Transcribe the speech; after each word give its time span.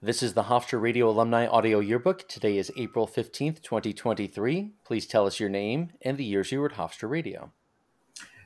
This 0.00 0.22
is 0.22 0.34
the 0.34 0.44
Hofstra 0.44 0.80
Radio 0.80 1.10
Alumni 1.10 1.48
Audio 1.48 1.80
Yearbook. 1.80 2.28
Today 2.28 2.56
is 2.56 2.70
April 2.76 3.08
15th, 3.08 3.60
2023. 3.62 4.70
Please 4.84 5.06
tell 5.06 5.26
us 5.26 5.40
your 5.40 5.48
name 5.48 5.90
and 6.02 6.16
the 6.16 6.24
years 6.24 6.52
you 6.52 6.60
were 6.60 6.70
at 6.70 6.76
Hofstra 6.76 7.10
Radio. 7.10 7.50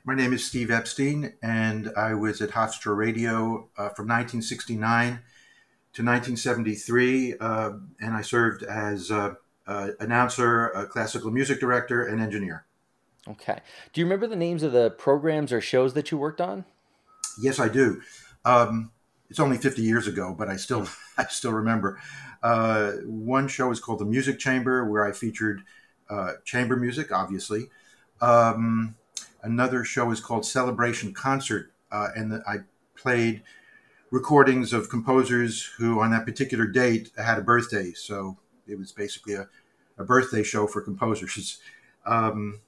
My 0.03 0.15
name 0.15 0.33
is 0.33 0.43
Steve 0.43 0.71
Epstein, 0.71 1.33
and 1.43 1.91
I 1.95 2.15
was 2.15 2.41
at 2.41 2.49
Hofstra 2.49 2.97
Radio 2.97 3.69
uh, 3.77 3.89
from 3.89 4.07
1969 4.07 5.09
to 5.93 6.01
1973, 6.03 7.35
uh, 7.39 7.73
and 8.01 8.15
I 8.15 8.23
served 8.23 8.63
as 8.63 9.11
uh, 9.11 9.35
announcer, 9.99 10.69
a 10.69 10.87
classical 10.87 11.29
music 11.29 11.59
director, 11.59 12.03
and 12.03 12.19
engineer. 12.19 12.65
Okay. 13.27 13.59
Do 13.93 14.01
you 14.01 14.05
remember 14.07 14.25
the 14.25 14.35
names 14.35 14.63
of 14.63 14.71
the 14.71 14.89
programs 14.89 15.53
or 15.53 15.61
shows 15.61 15.93
that 15.93 16.09
you 16.09 16.17
worked 16.17 16.41
on? 16.41 16.65
Yes, 17.39 17.59
I 17.59 17.69
do. 17.69 18.01
Um, 18.43 18.91
it's 19.33 19.39
only 19.39 19.57
50 19.57 19.81
years 19.81 20.05
ago, 20.05 20.35
but 20.37 20.47
I 20.47 20.57
still 20.57 20.87
I 21.17 21.25
still 21.25 21.53
remember. 21.53 21.99
Uh, 22.43 22.91
one 23.03 23.47
show 23.47 23.71
is 23.71 23.79
called 23.79 23.97
the 23.97 24.05
Music 24.05 24.37
Chamber, 24.37 24.85
where 24.85 25.03
I 25.03 25.11
featured 25.11 25.63
uh, 26.07 26.33
chamber 26.45 26.75
music, 26.75 27.11
obviously. 27.11 27.71
Um, 28.21 28.95
another 29.41 29.83
show 29.83 30.11
is 30.11 30.19
called 30.19 30.45
Celebration 30.45 31.15
Concert, 31.15 31.71
uh, 31.91 32.09
and 32.15 32.31
the, 32.31 32.43
I 32.47 32.57
played 32.95 33.41
recordings 34.11 34.71
of 34.71 34.87
composers 34.87 35.63
who, 35.79 35.99
on 35.99 36.11
that 36.11 36.25
particular 36.25 36.67
date, 36.67 37.09
had 37.17 37.39
a 37.39 37.41
birthday. 37.41 37.91
So 37.93 38.37
it 38.67 38.77
was 38.77 38.91
basically 38.91 39.33
a, 39.33 39.49
a 39.97 40.03
birthday 40.03 40.43
show 40.43 40.67
for 40.67 40.79
composers. 40.79 41.57
Um, 42.05 42.59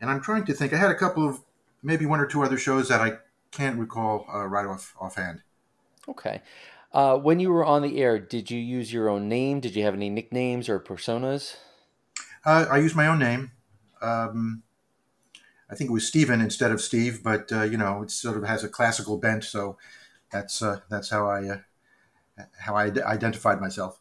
and 0.00 0.08
I'm 0.10 0.20
trying 0.20 0.44
to 0.44 0.54
think. 0.54 0.72
I 0.72 0.76
had 0.76 0.92
a 0.92 0.94
couple 0.94 1.28
of 1.28 1.40
maybe 1.82 2.06
one 2.06 2.20
or 2.20 2.26
two 2.26 2.44
other 2.44 2.56
shows 2.56 2.88
that 2.88 3.00
I 3.00 3.14
can't 3.50 3.80
recall 3.80 4.26
uh, 4.32 4.46
right 4.46 4.66
off 4.66 4.94
offhand. 5.00 5.42
Okay. 6.08 6.42
Uh, 6.92 7.16
when 7.18 7.38
you 7.38 7.50
were 7.50 7.64
on 7.64 7.82
the 7.82 7.98
air, 8.00 8.18
did 8.18 8.50
you 8.50 8.58
use 8.58 8.92
your 8.92 9.08
own 9.08 9.28
name? 9.28 9.60
Did 9.60 9.76
you 9.76 9.84
have 9.84 9.94
any 9.94 10.08
nicknames 10.08 10.68
or 10.68 10.80
personas? 10.80 11.56
Uh, 12.44 12.66
I 12.70 12.78
used 12.78 12.96
my 12.96 13.06
own 13.06 13.18
name. 13.18 13.52
Um, 14.00 14.62
I 15.70 15.74
think 15.74 15.90
it 15.90 15.92
was 15.92 16.06
Stephen 16.06 16.40
instead 16.40 16.70
of 16.70 16.80
Steve, 16.80 17.22
but 17.22 17.52
uh, 17.52 17.62
you 17.62 17.76
know, 17.76 18.02
it 18.02 18.10
sort 18.10 18.38
of 18.38 18.44
has 18.44 18.64
a 18.64 18.68
classical 18.68 19.18
bent, 19.18 19.44
so 19.44 19.76
that's 20.32 20.62
uh, 20.62 20.80
that's 20.88 21.10
how 21.10 21.28
I 21.28 21.48
uh, 21.48 22.44
how 22.58 22.74
I 22.74 22.86
identified 22.86 23.60
myself. 23.60 24.00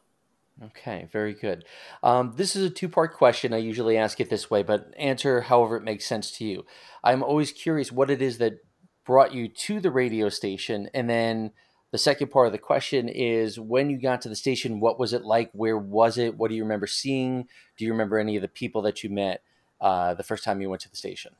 Okay, 0.64 1.08
very 1.12 1.34
good. 1.34 1.66
Um, 2.02 2.34
this 2.36 2.56
is 2.56 2.64
a 2.64 2.70
two 2.70 2.90
part 2.90 3.14
question. 3.14 3.54
I 3.54 3.58
usually 3.58 3.98
ask 3.98 4.20
it 4.20 4.30
this 4.30 4.50
way, 4.50 4.64
but 4.64 4.94
answer 4.98 5.42
however 5.42 5.78
it 5.78 5.84
makes 5.84 6.06
sense 6.06 6.32
to 6.38 6.46
you. 6.46 6.66
I'm 7.04 7.22
always 7.22 7.52
curious 7.52 7.92
what 7.92 8.10
it 8.10 8.22
is 8.22 8.38
that 8.38 8.60
brought 9.06 9.34
you 9.34 9.48
to 9.48 9.80
the 9.80 9.92
radio 9.92 10.30
station, 10.30 10.90
and 10.94 11.10
then 11.10 11.52
the 11.92 11.98
second 11.98 12.30
part 12.32 12.48
of 12.48 12.52
the 12.52 12.58
question 12.58 13.08
is 13.08 13.60
when 13.60 13.90
you 13.90 13.98
got 13.98 14.22
to 14.22 14.30
the 14.30 14.36
station, 14.36 14.80
what 14.80 15.00
was 15.00 15.14
it 15.14 15.24
like? 15.24 15.50
Where 15.54 15.78
was 15.78 16.18
it? 16.18 16.38
What 16.38 16.50
do 16.50 16.56
you 16.56 16.64
remember 16.64 16.88
seeing? 16.88 17.48
Do 17.78 17.86
you 17.86 17.92
remember 17.92 18.18
any 18.18 18.36
of 18.36 18.42
the 18.42 18.48
people 18.50 18.82
that 18.84 19.04
you 19.04 19.10
met 19.10 19.42
uh, 19.80 20.14
the 20.14 20.24
first 20.24 20.44
time 20.44 20.60
you 20.62 20.70
went 20.70 20.82
to 20.82 20.90
the 20.90 20.98
station? 20.98 21.34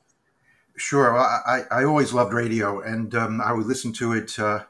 Sure. 0.76 1.12
Well, 1.12 1.42
I, 1.46 1.62
I 1.70 1.84
always 1.84 2.12
loved 2.12 2.32
radio, 2.32 2.80
and 2.80 3.14
um, 3.14 3.40
I 3.40 3.52
would 3.52 3.66
listen 3.66 3.92
to 3.94 4.12
it 4.12 4.38
uh, 4.38 4.64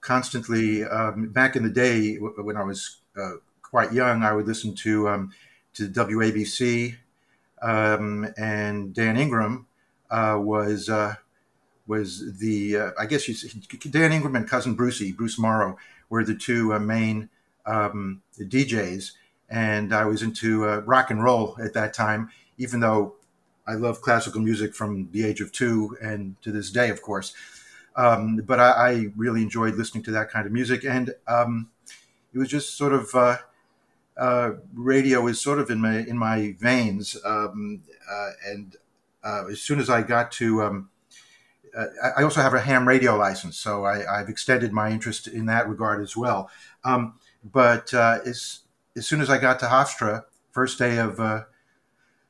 constantly. 0.00 0.84
Um, 0.84 1.28
back 1.28 1.54
in 1.54 1.62
the 1.62 1.70
day, 1.70 2.16
when 2.16 2.56
I 2.56 2.64
was 2.64 2.98
uh, 3.16 3.34
quite 3.62 3.92
young, 3.92 4.22
I 4.22 4.32
would 4.32 4.46
listen 4.46 4.74
to 4.76 5.08
um, 5.08 5.32
to 5.74 5.88
WABC, 5.88 6.96
um, 7.62 8.26
and 8.38 8.94
Dan 8.94 9.16
Ingram 9.16 9.66
uh, 10.10 10.38
was 10.40 10.88
uh, 10.88 11.16
was 11.86 12.38
the 12.38 12.76
uh, 12.76 12.90
I 12.98 13.06
guess 13.06 13.26
Dan 13.90 14.12
Ingram 14.12 14.36
and 14.36 14.48
cousin 14.48 14.74
Brucey 14.74 15.12
Bruce 15.12 15.38
Morrow 15.38 15.76
were 16.08 16.24
the 16.24 16.34
two 16.34 16.72
uh, 16.72 16.78
main 16.78 17.28
um, 17.66 18.22
DJs, 18.38 19.12
and 19.50 19.94
I 19.94 20.04
was 20.06 20.22
into 20.22 20.68
uh, 20.68 20.78
rock 20.80 21.10
and 21.10 21.22
roll 21.22 21.56
at 21.62 21.74
that 21.74 21.94
time. 21.94 22.30
Even 22.56 22.80
though 22.80 23.14
I 23.66 23.74
love 23.74 24.00
classical 24.00 24.40
music 24.40 24.74
from 24.74 25.08
the 25.12 25.24
age 25.26 25.40
of 25.40 25.52
two 25.52 25.96
and 26.00 26.40
to 26.42 26.52
this 26.52 26.70
day, 26.70 26.88
of 26.90 27.02
course, 27.02 27.34
um, 27.96 28.36
but 28.36 28.60
I, 28.60 28.70
I, 28.70 29.06
really 29.16 29.42
enjoyed 29.42 29.74
listening 29.74 30.04
to 30.04 30.10
that 30.12 30.30
kind 30.30 30.46
of 30.46 30.52
music, 30.52 30.84
and 30.84 31.14
um, 31.26 31.70
it 32.32 32.38
was 32.38 32.48
just 32.48 32.76
sort 32.76 32.92
of. 32.92 33.14
Uh, 33.14 33.38
uh, 34.16 34.52
radio 34.72 35.26
is 35.26 35.40
sort 35.40 35.58
of 35.58 35.70
in 35.70 35.80
my 35.80 35.98
in 35.98 36.16
my 36.16 36.54
veins, 36.60 37.16
um, 37.24 37.82
uh, 38.08 38.30
and 38.46 38.76
as 39.50 39.60
soon 39.60 39.80
as 39.80 39.90
I 39.90 40.02
got 40.02 40.30
to 40.32 40.62
um, 40.62 40.88
I 42.16 42.22
also 42.22 42.40
have 42.40 42.54
a 42.54 42.60
ham 42.60 42.86
radio 42.86 43.16
license, 43.16 43.56
so 43.56 43.84
I, 43.84 44.18
have 44.18 44.28
extended 44.28 44.72
my 44.72 44.90
interest 44.90 45.26
in 45.26 45.46
that 45.46 45.68
regard 45.68 46.02
as 46.02 46.16
well. 46.16 46.50
Um, 46.84 47.14
but 47.42 47.92
uh, 47.92 48.18
as 48.24 48.60
as 48.96 49.06
soon 49.06 49.20
as 49.20 49.28
I 49.28 49.38
got 49.38 49.58
to 49.60 49.66
Hofstra, 49.66 50.24
first 50.52 50.78
day 50.78 50.98
of 50.98 51.18
uh, 51.18 51.44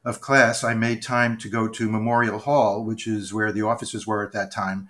of 0.04 0.20
class, 0.20 0.64
I 0.64 0.74
made 0.74 1.02
time 1.02 1.36
to 1.38 1.48
go 1.48 1.68
to 1.68 1.90
Memorial 1.90 2.38
Hall, 2.38 2.84
which 2.84 3.06
is 3.06 3.32
where 3.32 3.52
the 3.52 3.62
offices 3.62 4.06
were 4.06 4.24
at 4.24 4.32
that 4.32 4.50
time, 4.50 4.88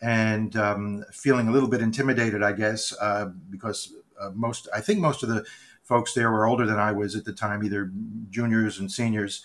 and 0.00 0.54
um, 0.56 1.04
feeling 1.12 1.48
a 1.48 1.52
little 1.52 1.68
bit 1.68 1.80
intimidated, 1.80 2.42
I 2.42 2.52
guess, 2.52 2.94
uh, 3.00 3.30
because 3.50 3.92
uh, 4.20 4.30
most 4.34 4.68
I 4.74 4.80
think 4.80 5.00
most 5.00 5.22
of 5.22 5.28
the 5.28 5.44
folks 5.82 6.14
there 6.14 6.30
were 6.30 6.46
older 6.46 6.66
than 6.66 6.78
I 6.78 6.92
was 6.92 7.16
at 7.16 7.24
the 7.24 7.32
time, 7.32 7.64
either 7.64 7.90
juniors 8.30 8.78
and 8.78 8.90
seniors. 8.90 9.42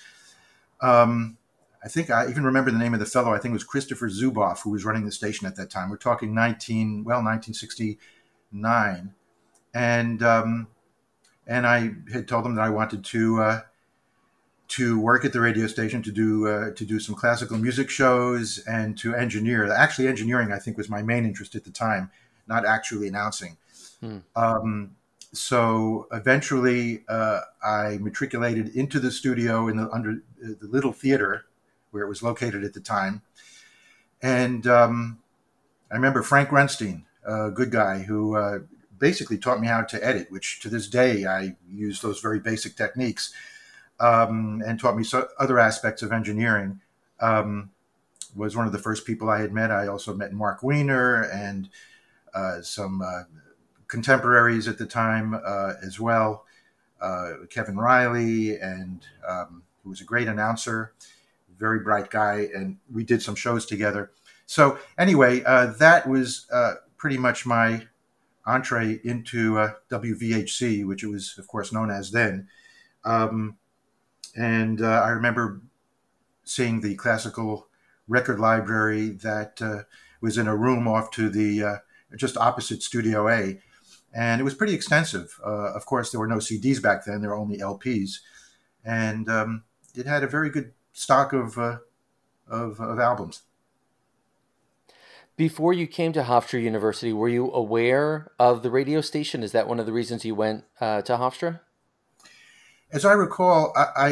Um, 0.82 1.38
I 1.86 1.88
think 1.88 2.10
I 2.10 2.28
even 2.28 2.44
remember 2.44 2.72
the 2.72 2.80
name 2.80 2.96
of 2.96 3.00
the 3.00 3.06
fellow. 3.06 3.32
I 3.32 3.38
think 3.38 3.52
it 3.52 3.54
was 3.54 3.64
Christopher 3.64 4.10
Zuboff, 4.10 4.64
who 4.64 4.72
was 4.72 4.84
running 4.84 5.06
the 5.06 5.12
station 5.12 5.46
at 5.46 5.56
that 5.58 5.70
time. 5.70 5.92
We're 5.92 5.98
talking 5.98 6.34
19, 6.34 7.04
well, 7.04 7.18
1969, 7.18 9.14
and 9.76 10.24
um, 10.24 10.68
and 11.46 11.68
I 11.68 11.92
had 12.12 12.28
told 12.28 12.44
them 12.44 12.56
that 12.56 12.64
I 12.64 12.70
wanted 12.72 13.06
to 13.06 13.40
uh, 13.40 13.62
to 14.70 15.00
work 15.00 15.26
at 15.26 15.34
the 15.34 15.40
radio 15.40 15.68
station 15.68 16.02
to 16.02 16.12
do 16.12 16.48
uh, 16.48 16.72
to 16.72 16.86
do 16.86 17.00
some 17.00 17.14
classical 17.14 17.60
music 17.60 17.92
shows 17.92 18.64
and 18.68 18.98
to 18.98 19.14
engineer. 19.14 19.72
Actually, 19.72 20.08
engineering 20.08 20.52
I 20.52 20.58
think 20.58 20.78
was 20.78 20.90
my 20.90 21.04
main 21.04 21.24
interest 21.24 21.54
at 21.54 21.66
the 21.66 21.72
time, 21.72 22.10
not 22.48 22.66
actually 22.66 23.08
announcing. 23.08 23.58
Hmm. 24.00 24.18
Um, 24.36 24.96
so 25.34 26.08
eventually, 26.12 27.04
uh, 27.08 27.42
I 27.64 28.00
matriculated 28.02 28.70
into 28.76 29.00
the 29.00 29.12
studio 29.12 29.68
in 29.68 29.78
the 29.78 29.88
under 29.92 30.24
uh, 30.44 30.54
the 30.60 30.68
little 30.68 30.92
theater 30.92 31.46
where 31.96 32.04
it 32.04 32.10
was 32.10 32.22
located 32.22 32.66
at 32.66 32.74
the 32.74 32.82
time. 32.82 33.22
And 34.22 34.68
um, 34.68 35.20
I 35.90 35.96
remember 35.96 36.24
Frank 36.24 36.50
Grunstein, 36.50 37.04
a 37.26 37.50
good 37.50 37.72
guy 37.72 38.00
who 38.00 38.36
uh, 38.36 38.60
basically 39.00 39.38
taught 39.38 39.62
me 39.62 39.68
how 39.68 39.82
to 39.84 40.06
edit, 40.06 40.30
which 40.30 40.60
to 40.60 40.70
this 40.70 40.90
day 40.90 41.26
I 41.26 41.56
use 41.72 42.02
those 42.02 42.20
very 42.20 42.42
basic 42.42 42.76
techniques, 42.76 43.34
um, 44.02 44.62
and 44.68 44.78
taught 44.78 44.98
me 44.98 45.06
so 45.06 45.30
other 45.40 45.58
aspects 45.58 46.02
of 46.02 46.12
engineering. 46.12 46.82
Um, 47.22 47.72
was 48.36 48.58
one 48.58 48.68
of 48.68 48.74
the 48.74 48.80
first 48.80 49.06
people 49.06 49.30
I 49.30 49.40
had 49.40 49.54
met. 49.54 49.72
I 49.72 49.88
also 49.88 50.14
met 50.14 50.34
Mark 50.34 50.62
Weiner 50.62 51.22
and 51.22 51.70
uh, 52.34 52.62
some 52.62 53.02
uh, 53.02 53.24
contemporaries 53.88 54.68
at 54.68 54.78
the 54.78 54.86
time 54.86 55.34
uh, 55.34 55.76
as 55.82 55.98
well, 56.02 56.44
uh, 57.00 57.46
Kevin 57.50 57.78
Riley, 57.78 58.60
and 58.60 59.00
um, 59.26 59.64
who 59.82 59.92
was 59.92 60.02
a 60.02 60.04
great 60.04 60.28
announcer 60.28 60.92
very 61.58 61.80
bright 61.80 62.10
guy, 62.10 62.48
and 62.54 62.78
we 62.92 63.04
did 63.04 63.22
some 63.22 63.36
shows 63.36 63.66
together. 63.66 64.12
So 64.46 64.78
anyway, 64.98 65.44
uh, 65.44 65.68
that 65.80 66.08
was 66.08 66.48
uh, 66.52 66.76
pretty 66.98 67.18
much 67.18 67.46
my 67.46 67.88
entree 68.46 69.00
into 69.04 69.58
uh, 69.58 69.74
WVHC, 69.90 70.86
which 70.86 71.04
it 71.04 71.08
was, 71.08 71.36
of 71.38 71.48
course, 71.48 71.74
known 71.74 71.90
as 71.90 72.12
then. 72.12 72.48
Um, 73.04 73.58
and 74.36 74.82
uh, 74.82 75.02
I 75.04 75.10
remember 75.10 75.62
seeing 76.44 76.82
the 76.82 76.96
classical 76.96 77.68
record 78.08 78.40
library 78.40 79.10
that 79.10 79.62
uh, 79.62 79.84
was 80.22 80.38
in 80.38 80.48
a 80.48 80.56
room 80.56 80.88
off 80.88 81.10
to 81.12 81.30
the 81.30 81.64
uh, 81.64 81.76
just 82.16 82.38
opposite 82.38 82.84
Studio 82.84 83.28
A. 83.28 83.60
And 84.14 84.40
it 84.40 84.44
was 84.44 84.54
pretty 84.54 84.74
extensive. 84.74 85.38
of 85.44 85.86
course, 85.86 86.12
there 86.12 86.20
were 86.20 86.28
no 86.28 86.38
CDs 86.38 86.82
back 86.82 87.04
then, 87.04 87.22
there 87.22 87.32
were 87.32 87.36
only 87.36 87.58
LPs. 87.58 88.20
And 88.86 89.28
um, 89.28 89.64
it 89.96 90.06
had 90.06 90.24
a 90.24 90.28
very 90.28 90.50
good 90.50 90.72
stock 90.96 91.34
of, 91.34 91.58
uh, 91.58 91.78
of, 92.48 92.80
of 92.80 93.00
albums. 93.00 93.44
Before 95.38 95.74
you 95.74 95.86
came 95.86 96.14
to 96.14 96.24
Hofstra 96.24 96.64
University, 96.64 97.12
were 97.12 97.28
you 97.28 97.52
aware 97.52 98.32
of 98.40 98.64
the 98.64 98.72
radio 98.72 99.02
station? 99.02 99.44
Is 99.44 99.52
that 99.52 99.68
one 99.68 99.82
of 99.82 99.86
the 99.86 99.92
reasons 99.92 100.24
you 100.24 100.34
went 100.34 100.64
uh, 100.80 101.02
to 101.02 101.18
Hofstra? 101.18 101.60
As 102.92 103.04
I 103.04 103.12
recall, 103.12 103.74
I, 103.76 103.86
I, 103.96 104.10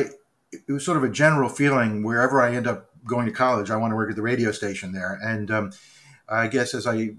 it 0.51 0.71
was 0.71 0.83
sort 0.83 0.97
of 0.97 1.03
a 1.05 1.09
general 1.09 1.47
feeling 1.47 2.03
wherever 2.03 2.41
I 2.41 2.53
end 2.53 2.67
up 2.67 2.89
going 3.05 3.25
to 3.25 3.31
college, 3.31 3.69
I 3.69 3.77
want 3.77 3.91
to 3.91 3.95
work 3.95 4.09
at 4.09 4.17
the 4.17 4.21
radio 4.21 4.51
station 4.51 4.91
there. 4.91 5.17
And 5.23 5.49
um, 5.49 5.71
I 6.27 6.47
guess 6.47 6.73
as 6.73 6.85
I 6.85 7.11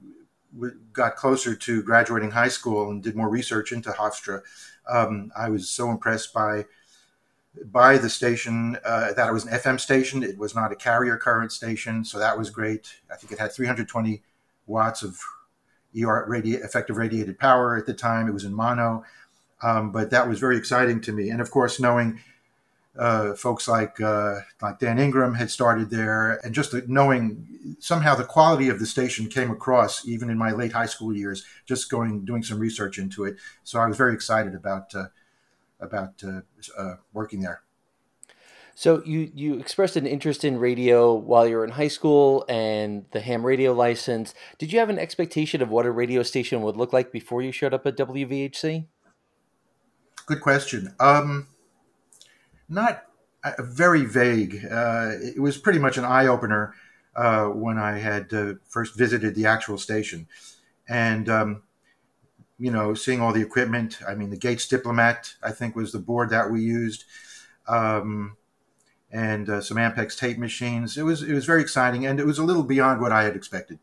w- 0.54 0.78
got 0.92 1.16
closer 1.16 1.54
to 1.54 1.82
graduating 1.82 2.32
high 2.32 2.48
school 2.48 2.90
and 2.90 3.02
did 3.02 3.16
more 3.16 3.30
research 3.30 3.72
into 3.72 3.90
Hofstra, 3.90 4.42
um, 4.86 5.32
I 5.34 5.48
was 5.48 5.70
so 5.70 5.90
impressed 5.90 6.34
by 6.34 6.66
by 7.66 7.98
the 7.98 8.10
station 8.10 8.78
uh, 8.84 9.12
that 9.12 9.28
it 9.28 9.32
was 9.32 9.46
an 9.46 9.52
FM 9.52 9.80
station. 9.80 10.22
It 10.22 10.38
was 10.38 10.54
not 10.54 10.72
a 10.72 10.76
carrier 10.76 11.16
current 11.16 11.52
station, 11.52 12.04
so 12.04 12.18
that 12.18 12.36
was 12.36 12.50
great. 12.50 12.94
I 13.10 13.16
think 13.16 13.32
it 13.32 13.38
had 13.38 13.52
320 13.52 14.22
watts 14.66 15.02
of 15.02 15.20
ER 15.96 16.26
radi- 16.28 16.64
effective 16.64 16.96
radiated 16.96 17.38
power 17.38 17.76
at 17.76 17.86
the 17.86 17.94
time. 17.94 18.28
It 18.28 18.34
was 18.34 18.44
in 18.44 18.54
mono, 18.54 19.04
um, 19.62 19.92
but 19.92 20.10
that 20.10 20.28
was 20.28 20.40
very 20.40 20.56
exciting 20.56 21.00
to 21.02 21.12
me. 21.12 21.30
And 21.30 21.40
of 21.40 21.50
course, 21.50 21.78
knowing 21.78 22.20
uh, 22.98 23.34
folks 23.34 23.66
like 23.66 24.00
uh, 24.00 24.40
like 24.62 24.78
Dan 24.78 24.98
Ingram 24.98 25.34
had 25.34 25.50
started 25.50 25.90
there, 25.90 26.40
and 26.44 26.54
just 26.54 26.74
knowing 26.88 27.76
somehow 27.78 28.14
the 28.14 28.24
quality 28.24 28.68
of 28.68 28.78
the 28.78 28.86
station 28.86 29.28
came 29.28 29.50
across 29.50 30.06
even 30.06 30.30
in 30.30 30.38
my 30.38 30.52
late 30.52 30.72
high 30.72 30.86
school 30.86 31.14
years. 31.14 31.44
Just 31.66 31.90
going 31.90 32.24
doing 32.24 32.42
some 32.42 32.58
research 32.58 32.98
into 32.98 33.24
it, 33.24 33.36
so 33.64 33.80
I 33.80 33.86
was 33.86 33.96
very 33.96 34.14
excited 34.14 34.54
about 34.54 34.94
uh, 34.94 35.06
about 35.84 36.22
uh, 36.24 36.40
uh, 36.76 36.96
working 37.12 37.40
there. 37.40 37.62
So 38.74 39.02
you 39.04 39.30
you 39.32 39.58
expressed 39.58 39.96
an 39.96 40.06
interest 40.06 40.44
in 40.44 40.58
radio 40.58 41.14
while 41.14 41.46
you 41.46 41.56
were 41.56 41.64
in 41.64 41.70
high 41.70 41.88
school 41.88 42.44
and 42.48 43.04
the 43.12 43.20
ham 43.20 43.46
radio 43.46 43.72
license. 43.72 44.34
Did 44.58 44.72
you 44.72 44.80
have 44.80 44.90
an 44.90 44.98
expectation 44.98 45.62
of 45.62 45.70
what 45.70 45.86
a 45.86 45.92
radio 45.92 46.24
station 46.24 46.60
would 46.62 46.76
look 46.76 46.92
like 46.92 47.12
before 47.12 47.40
you 47.40 47.52
showed 47.52 47.72
up 47.72 47.86
at 47.86 47.96
WVHC? 47.96 48.86
Good 50.26 50.40
question. 50.40 50.94
Um, 50.98 51.46
not 52.68 53.04
uh, 53.44 53.52
very 53.60 54.04
vague. 54.04 54.66
Uh, 54.68 55.12
it 55.20 55.40
was 55.40 55.56
pretty 55.56 55.78
much 55.78 55.96
an 55.96 56.04
eye 56.04 56.26
opener 56.26 56.74
uh, 57.14 57.46
when 57.46 57.78
I 57.78 57.98
had 57.98 58.32
uh, 58.32 58.54
first 58.68 58.96
visited 58.96 59.36
the 59.36 59.46
actual 59.46 59.78
station, 59.78 60.26
and 60.88 61.28
um, 61.28 61.62
you 62.58 62.70
know, 62.70 62.94
seeing 62.94 63.20
all 63.20 63.32
the 63.32 63.42
equipment. 63.42 63.98
I 64.06 64.14
mean, 64.14 64.30
the 64.30 64.36
Gates 64.36 64.68
Diplomat, 64.68 65.34
I 65.42 65.50
think, 65.50 65.74
was 65.74 65.92
the 65.92 65.98
board 65.98 66.30
that 66.30 66.50
we 66.50 66.60
used, 66.62 67.04
um, 67.66 68.36
and 69.10 69.48
uh, 69.48 69.60
some 69.60 69.76
Ampex 69.76 70.18
tape 70.18 70.38
machines. 70.38 70.96
It 70.96 71.02
was 71.02 71.22
it 71.22 71.32
was 71.32 71.44
very 71.44 71.62
exciting, 71.62 72.06
and 72.06 72.20
it 72.20 72.26
was 72.26 72.38
a 72.38 72.44
little 72.44 72.64
beyond 72.64 73.00
what 73.00 73.12
I 73.12 73.24
had 73.24 73.36
expected. 73.36 73.78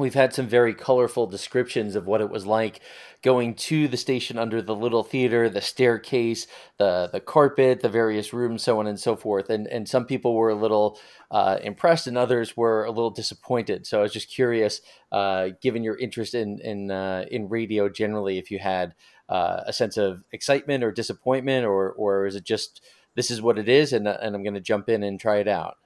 We've 0.00 0.14
had 0.14 0.32
some 0.32 0.48
very 0.48 0.74
colorful 0.74 1.26
descriptions 1.26 1.94
of 1.94 2.06
what 2.06 2.20
it 2.20 2.30
was 2.30 2.46
like 2.46 2.80
going 3.22 3.54
to 3.54 3.86
the 3.86 3.98
station 3.98 4.38
under 4.38 4.62
the 4.62 4.74
little 4.74 5.04
theater, 5.04 5.50
the 5.50 5.60
staircase, 5.60 6.46
the 6.78 7.10
the 7.12 7.20
carpet, 7.20 7.80
the 7.80 7.88
various 7.90 8.32
rooms, 8.32 8.62
so 8.62 8.80
on 8.80 8.86
and 8.86 8.98
so 8.98 9.14
forth. 9.14 9.50
And 9.50 9.66
and 9.66 9.86
some 9.88 10.06
people 10.06 10.34
were 10.34 10.48
a 10.48 10.54
little 10.54 10.98
uh, 11.30 11.58
impressed, 11.62 12.06
and 12.06 12.16
others 12.16 12.56
were 12.56 12.84
a 12.84 12.90
little 12.90 13.10
disappointed. 13.10 13.86
So 13.86 13.98
I 13.98 14.02
was 14.02 14.12
just 14.12 14.30
curious, 14.30 14.80
uh, 15.12 15.50
given 15.60 15.84
your 15.84 15.98
interest 15.98 16.34
in 16.34 16.58
in 16.60 16.90
uh, 16.90 17.26
in 17.30 17.50
radio 17.50 17.88
generally, 17.90 18.38
if 18.38 18.50
you 18.50 18.58
had 18.58 18.94
uh, 19.28 19.60
a 19.66 19.72
sense 19.72 19.98
of 19.98 20.24
excitement 20.32 20.82
or 20.82 20.92
disappointment, 20.92 21.66
or 21.66 21.92
or 21.92 22.26
is 22.26 22.36
it 22.36 22.44
just 22.44 22.82
this 23.16 23.30
is 23.30 23.42
what 23.42 23.58
it 23.58 23.68
is, 23.68 23.92
and 23.92 24.08
and 24.08 24.34
I'm 24.34 24.42
going 24.42 24.54
to 24.54 24.60
jump 24.60 24.88
in 24.88 25.02
and 25.02 25.20
try 25.20 25.36
it 25.38 25.48
out. 25.48 25.76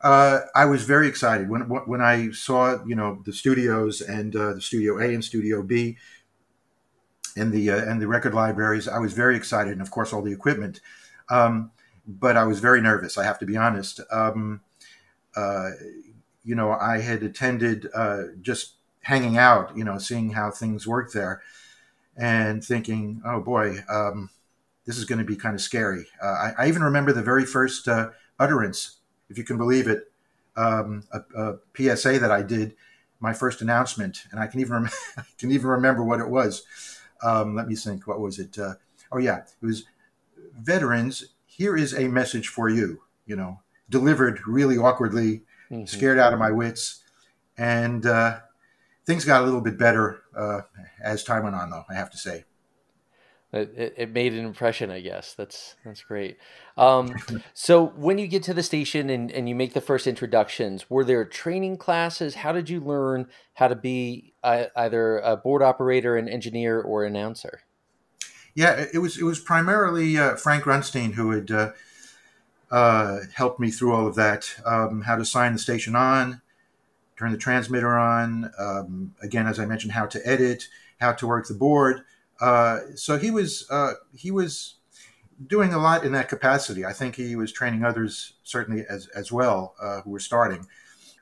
Uh, 0.00 0.40
I 0.54 0.64
was 0.66 0.84
very 0.84 1.08
excited 1.08 1.48
when 1.48 1.62
when 1.62 2.00
I 2.00 2.30
saw 2.30 2.84
you 2.84 2.94
know 2.94 3.20
the 3.24 3.32
studios 3.32 4.00
and 4.00 4.34
uh, 4.36 4.54
the 4.54 4.60
Studio 4.60 4.98
A 4.98 5.12
and 5.12 5.24
Studio 5.24 5.62
B 5.62 5.96
and 7.36 7.52
the 7.52 7.70
uh, 7.70 7.78
and 7.78 8.00
the 8.00 8.06
record 8.06 8.32
libraries. 8.32 8.86
I 8.86 8.98
was 8.98 9.12
very 9.12 9.36
excited, 9.36 9.72
and 9.72 9.82
of 9.82 9.90
course 9.90 10.12
all 10.12 10.22
the 10.22 10.32
equipment. 10.32 10.80
Um, 11.30 11.72
but 12.06 12.36
I 12.36 12.44
was 12.44 12.60
very 12.60 12.80
nervous. 12.80 13.18
I 13.18 13.24
have 13.24 13.38
to 13.40 13.46
be 13.46 13.56
honest. 13.56 14.00
Um, 14.10 14.60
uh, 15.36 15.70
you 16.44 16.54
know, 16.54 16.72
I 16.72 17.00
had 17.00 17.22
attended 17.22 17.88
uh, 17.94 18.22
just 18.40 18.74
hanging 19.02 19.36
out, 19.36 19.76
you 19.76 19.84
know, 19.84 19.98
seeing 19.98 20.30
how 20.30 20.50
things 20.50 20.86
work 20.86 21.12
there, 21.12 21.42
and 22.16 22.64
thinking, 22.64 23.20
oh 23.24 23.40
boy, 23.40 23.78
um, 23.90 24.30
this 24.86 24.96
is 24.96 25.04
going 25.04 25.18
to 25.18 25.24
be 25.24 25.36
kind 25.36 25.56
of 25.56 25.60
scary. 25.60 26.06
Uh, 26.22 26.26
I, 26.26 26.52
I, 26.58 26.68
even 26.68 26.82
remember 26.82 27.12
the 27.12 27.22
very 27.22 27.44
first 27.44 27.88
utterance 28.38 28.97
if 29.28 29.38
you 29.38 29.44
can 29.44 29.58
believe 29.58 29.88
it, 29.88 30.10
um, 30.56 31.04
a, 31.12 31.20
a, 31.36 31.58
PSA 31.76 32.18
that 32.18 32.32
I 32.32 32.42
did, 32.42 32.74
my 33.20 33.32
first 33.32 33.62
announcement, 33.62 34.24
and 34.30 34.40
I 34.40 34.46
can 34.46 34.60
even 34.60 34.72
rem- 34.74 34.90
I 35.16 35.22
can 35.38 35.50
even 35.50 35.68
remember 35.68 36.02
what 36.02 36.20
it 36.20 36.28
was. 36.28 36.64
Um, 37.22 37.54
let 37.54 37.68
me 37.68 37.76
think. 37.76 38.06
What 38.06 38.20
was 38.20 38.38
it? 38.38 38.58
Uh, 38.58 38.74
oh 39.12 39.18
yeah, 39.18 39.38
it 39.38 39.66
was 39.66 39.84
veterans. 40.56 41.26
Here 41.46 41.76
is 41.76 41.94
a 41.94 42.08
message 42.08 42.48
for 42.48 42.68
you. 42.68 43.02
You 43.26 43.36
know, 43.36 43.60
delivered 43.90 44.46
really 44.46 44.78
awkwardly, 44.78 45.42
mm-hmm. 45.70 45.84
scared 45.86 46.18
out 46.18 46.32
of 46.32 46.38
my 46.38 46.50
wits, 46.50 47.02
and 47.56 48.06
uh, 48.06 48.40
things 49.06 49.24
got 49.24 49.42
a 49.42 49.44
little 49.44 49.60
bit 49.60 49.78
better 49.78 50.22
uh, 50.36 50.60
as 51.02 51.24
time 51.24 51.44
went 51.44 51.56
on. 51.56 51.70
Though 51.70 51.84
I 51.88 51.94
have 51.94 52.10
to 52.10 52.18
say. 52.18 52.44
It, 53.50 53.94
it, 53.96 54.10
made 54.12 54.34
an 54.34 54.44
impression, 54.44 54.90
I 54.90 55.00
guess. 55.00 55.32
That's 55.32 55.76
that's 55.82 56.02
great. 56.02 56.36
Um, 56.76 57.14
so 57.54 57.86
when 57.96 58.18
you 58.18 58.26
get 58.26 58.42
to 58.44 58.54
the 58.54 58.62
station 58.62 59.08
and, 59.08 59.32
and 59.32 59.48
you 59.48 59.54
make 59.54 59.72
the 59.72 59.80
first 59.80 60.06
introductions, 60.06 60.90
were 60.90 61.02
there 61.02 61.24
training 61.24 61.78
classes? 61.78 62.34
How 62.34 62.52
did 62.52 62.68
you 62.68 62.80
learn 62.80 63.26
how 63.54 63.68
to 63.68 63.74
be 63.74 64.34
uh, 64.42 64.64
either 64.76 65.18
a 65.20 65.36
board 65.38 65.62
operator, 65.62 66.16
an 66.16 66.28
engineer, 66.28 66.78
or 66.78 67.04
announcer? 67.04 67.62
Yeah, 68.54 68.84
it 68.92 68.98
was 68.98 69.16
it 69.18 69.24
was 69.24 69.40
primarily 69.40 70.18
uh, 70.18 70.36
Frank 70.36 70.64
Runstein 70.64 71.14
who 71.14 71.30
had 71.30 71.50
uh, 71.50 71.72
uh, 72.70 73.20
helped 73.34 73.60
me 73.60 73.70
through 73.70 73.94
all 73.94 74.06
of 74.06 74.14
that. 74.16 74.54
Um, 74.66 75.02
how 75.02 75.16
to 75.16 75.24
sign 75.24 75.54
the 75.54 75.58
station 75.58 75.96
on, 75.96 76.42
turn 77.16 77.32
the 77.32 77.38
transmitter 77.38 77.96
on. 77.96 78.50
Um, 78.58 79.14
again, 79.22 79.46
as 79.46 79.58
I 79.58 79.64
mentioned, 79.64 79.92
how 79.92 80.04
to 80.06 80.20
edit, 80.26 80.68
how 81.00 81.12
to 81.12 81.26
work 81.26 81.48
the 81.48 81.54
board. 81.54 82.02
Uh, 82.40 82.80
so 82.94 83.18
he 83.18 83.30
was 83.30 83.66
uh, 83.70 83.94
he 84.14 84.30
was 84.30 84.76
doing 85.46 85.72
a 85.72 85.78
lot 85.78 86.04
in 86.04 86.12
that 86.12 86.28
capacity. 86.28 86.84
I 86.84 86.92
think 86.92 87.16
he 87.16 87.36
was 87.36 87.52
training 87.52 87.84
others 87.84 88.34
certainly 88.42 88.84
as 88.88 89.08
as 89.08 89.32
well 89.32 89.74
uh, 89.80 90.00
who 90.02 90.10
were 90.10 90.20
starting. 90.20 90.66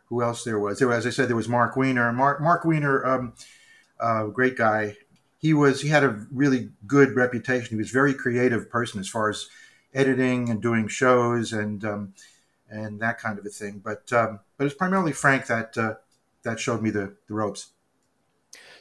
Who 0.06 0.22
else 0.22 0.44
there 0.44 0.58
was? 0.58 0.78
There, 0.78 0.92
as 0.92 1.06
I 1.06 1.10
said, 1.10 1.28
there 1.28 1.36
was 1.36 1.48
Mark 1.48 1.76
Weiner. 1.76 2.12
Mark 2.12 2.40
Mark 2.40 2.64
Weiner, 2.64 3.04
um, 3.04 3.34
uh, 3.98 4.26
great 4.26 4.56
guy. 4.56 4.96
He 5.38 5.52
was 5.52 5.82
he 5.82 5.88
had 5.88 6.04
a 6.04 6.26
really 6.32 6.70
good 6.86 7.16
reputation. 7.16 7.70
He 7.70 7.76
was 7.76 7.90
a 7.90 7.92
very 7.92 8.14
creative 8.14 8.70
person 8.70 9.00
as 9.00 9.08
far 9.08 9.28
as 9.28 9.48
editing 9.94 10.50
and 10.50 10.62
doing 10.62 10.86
shows 10.86 11.52
and 11.52 11.84
um, 11.84 12.14
and 12.70 13.00
that 13.00 13.18
kind 13.18 13.38
of 13.38 13.46
a 13.46 13.48
thing. 13.48 13.80
But 13.84 14.12
um, 14.12 14.40
but 14.56 14.66
it's 14.66 14.76
primarily 14.76 15.12
Frank 15.12 15.46
that 15.46 15.76
uh, 15.76 15.94
that 16.42 16.60
showed 16.60 16.82
me 16.82 16.90
the 16.90 17.16
the 17.26 17.34
ropes. 17.34 17.70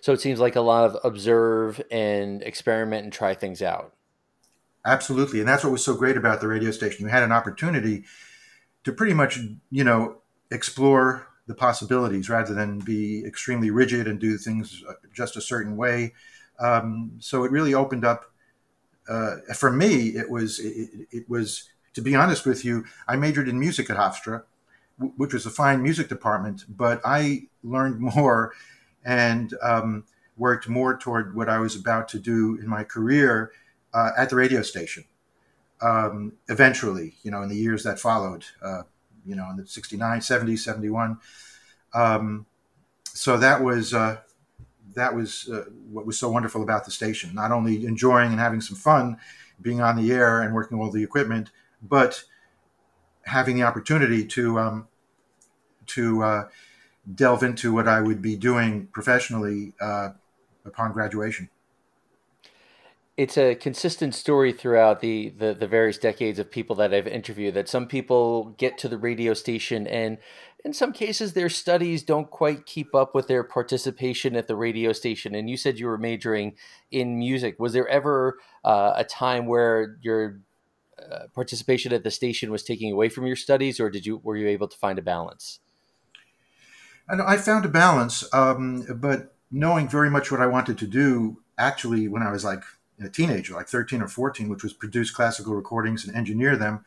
So 0.02 0.14
it 0.14 0.22
seems 0.22 0.40
like 0.40 0.56
a 0.56 0.62
lot 0.62 0.86
of 0.86 0.98
observe 1.04 1.82
and 1.92 2.42
experiment 2.44 3.04
and 3.04 3.14
try 3.14 3.34
things 3.34 3.62
out. 3.62 3.94
Absolutely. 4.86 5.40
And 5.40 5.50
that's 5.50 5.64
what 5.64 5.72
was 5.72 5.84
so 5.84 5.96
great 5.96 6.16
about 6.16 6.42
the 6.42 6.48
radio 6.48 6.72
station. 6.72 7.06
You 7.06 7.12
had 7.12 7.24
an 7.24 7.32
opportunity 7.32 8.04
to 8.84 8.92
pretty 8.92 9.14
much, 9.14 9.40
you 9.72 9.84
know, 9.84 10.18
explore 10.52 11.28
the 11.48 11.56
possibilities 11.56 12.30
rather 12.30 12.54
than 12.54 12.80
be 12.80 13.24
extremely 13.26 13.72
rigid 13.72 14.08
and 14.08 14.20
do 14.20 14.38
things 14.38 14.84
just 15.14 15.36
a 15.36 15.42
certain 15.42 15.76
way. 15.76 16.14
Um, 16.60 17.14
so 17.20 17.44
it 17.44 17.52
really 17.52 17.74
opened 17.74 18.06
up. 18.06 18.32
Uh, 19.08 19.38
for 19.56 19.72
me, 19.72 20.10
it 20.10 20.30
was 20.30 20.60
it, 20.60 21.08
it, 21.12 21.30
was 21.30 21.70
to 21.94 22.02
be 22.02 22.16
honest 22.16 22.46
with 22.46 22.66
you. 22.66 22.86
I 23.08 23.16
majored 23.16 23.48
in 23.48 23.60
music 23.60 23.90
at 23.90 23.98
Hofstra, 23.98 24.44
which 25.18 25.34
was 25.34 25.46
a 25.46 25.52
fine 25.52 25.84
music 25.84 26.10
department, 26.10 26.66
but 26.68 27.02
I 27.06 27.48
learned 27.64 28.00
more 28.16 28.54
and 29.06 29.54
um, 29.62 30.04
worked 30.36 30.68
more 30.68 30.98
toward 30.98 31.36
what 31.36 31.48
I 31.48 31.60
was 31.60 31.76
about 31.76 32.10
to 32.10 32.20
do 32.20 32.58
in 32.60 32.68
my 32.68 32.84
career 32.84 33.52
uh, 33.94 34.12
at 34.18 34.30
the 34.30 34.36
radio 34.36 34.62
station. 34.64 35.06
Um, 35.82 36.34
eventually, 36.50 37.16
you 37.24 37.32
know, 37.32 37.42
in 37.44 37.50
the 37.50 37.56
years 37.56 37.84
that 37.84 38.00
followed, 38.00 38.46
uh, 38.62 38.82
you 39.26 39.36
know, 39.36 39.48
in 39.52 39.58
the 39.58 39.68
69, 39.68 40.22
70, 40.22 40.58
71. 40.58 41.18
Um, 41.94 42.46
so 43.06 43.38
that 43.38 43.64
was, 43.64 43.94
uh, 43.94 44.18
that 44.96 45.14
was 45.14 45.50
uh, 45.50 45.66
what 45.92 46.06
was 46.06 46.18
so 46.18 46.30
wonderful 46.30 46.64
about 46.64 46.86
the 46.86 46.92
station. 46.92 47.34
Not 47.34 47.52
only 47.52 47.86
enjoying 47.86 48.32
and 48.32 48.40
having 48.40 48.62
some 48.62 48.78
fun 48.78 49.18
being 49.62 49.82
on 49.82 49.96
the 49.96 50.12
air 50.12 50.42
and 50.42 50.54
working 50.54 50.80
all 50.80 50.92
the 50.92 51.04
equipment, 51.04 51.52
but 51.82 52.24
having 53.24 53.56
the 53.56 53.64
opportunity 53.64 54.26
to, 54.26 54.60
um, 54.60 54.88
to, 55.88 56.24
uh, 56.24 56.48
delve 57.14 57.44
into 57.44 57.74
what 57.74 57.88
I 57.88 58.02
would 58.02 58.22
be 58.22 58.36
doing 58.36 58.88
professionally 58.88 59.74
uh, 59.80 60.10
upon 60.66 60.94
graduation. 60.94 61.50
It's 63.18 63.38
a 63.38 63.56
consistent 63.56 64.14
story 64.14 64.52
throughout 64.52 65.00
the, 65.00 65.30
the, 65.30 65.54
the 65.54 65.68
various 65.68 65.98
decades 65.98 66.38
of 66.38 66.52
people 66.52 66.76
that 66.78 66.94
I've 66.94 67.08
interviewed 67.08 67.54
that 67.54 67.70
some 67.70 67.88
people 67.88 68.56
get 68.58 68.78
to 68.80 68.90
the 68.90 68.98
radio 68.98 69.34
station 69.34 69.88
and 69.88 70.18
in 70.66 70.74
some 70.74 70.92
cases 70.92 71.32
their 71.32 71.48
studies 71.48 72.04
don't 72.04 72.30
quite 72.30 72.66
keep 72.66 72.94
up 72.94 73.16
with 73.16 73.28
their 73.28 73.44
participation 73.44 74.36
at 74.36 74.48
the 74.48 74.56
radio 74.56 74.92
station. 74.92 75.34
And 75.34 75.50
you 75.50 75.56
said 75.56 75.80
you 75.80 75.86
were 75.86 75.98
majoring 75.98 76.56
in 76.92 77.18
music. 77.18 77.58
Was 77.58 77.72
there 77.72 77.88
ever 77.88 78.38
uh, 78.66 78.94
a 78.98 79.06
time 79.06 79.46
where 79.46 79.98
your 80.02 80.40
uh, 81.00 81.28
participation 81.34 81.94
at 81.94 82.04
the 82.04 82.12
station 82.12 82.52
was 82.52 82.64
taking 82.64 82.92
away 82.92 83.10
from 83.10 83.28
your 83.28 83.36
studies, 83.36 83.80
or 83.80 83.90
did 83.90 84.06
you 84.06 84.18
were 84.24 84.38
you 84.38 84.48
able 84.48 84.68
to 84.68 84.78
find 84.78 84.98
a 84.98 85.02
balance? 85.02 85.60
And 87.08 87.22
I 87.22 87.38
found 87.38 87.66
a 87.66 87.70
balance, 87.70 88.28
um, 88.34 88.86
but 89.00 89.34
knowing 89.52 89.88
very 89.88 90.10
much 90.10 90.32
what 90.32 90.42
I 90.42 90.48
wanted 90.48 90.78
to 90.80 90.88
do, 90.88 91.38
actually, 91.58 92.08
when 92.08 92.24
I 92.24 92.32
was 92.32 92.44
like 92.44 92.64
a 93.00 93.10
teenager, 93.10 93.54
like 93.54 93.68
13 93.68 94.02
or 94.02 94.08
14, 94.08 94.50
which 94.50 94.64
was 94.64 94.74
produce 94.74 95.12
classical 95.12 95.54
recordings 95.54 96.06
and 96.06 96.16
engineer 96.16 96.56
them, 96.58 96.84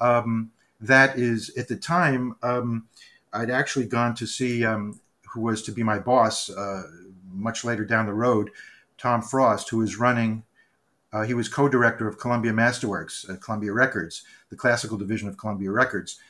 um, 0.00 0.50
that 0.80 1.18
is, 1.18 1.50
at 1.56 1.68
the 1.68 1.76
time, 1.76 2.36
um, 2.42 2.88
I'd 3.32 3.50
actually 3.50 3.86
gone 3.86 4.14
to 4.16 4.26
see 4.26 4.64
um, 4.64 5.00
who 5.32 5.40
was 5.40 5.62
to 5.62 5.72
be 5.72 5.82
my 5.82 5.98
boss 5.98 6.50
uh, 6.50 6.84
much 7.32 7.64
later 7.64 7.84
down 7.84 8.06
the 8.06 8.12
road, 8.12 8.50
Tom 8.98 9.22
Frost, 9.22 9.70
who 9.70 9.78
was 9.78 9.96
running. 9.96 10.44
Uh, 11.12 11.22
he 11.22 11.34
was 11.34 11.48
co-director 11.48 12.06
of 12.06 12.18
Columbia 12.18 12.52
Masterworks 12.52 13.28
at 13.32 13.40
Columbia 13.40 13.72
Records, 13.72 14.24
the 14.50 14.56
classical 14.56 14.98
division 14.98 15.28
of 15.28 15.38
Columbia 15.38 15.70
Records, 15.70 16.20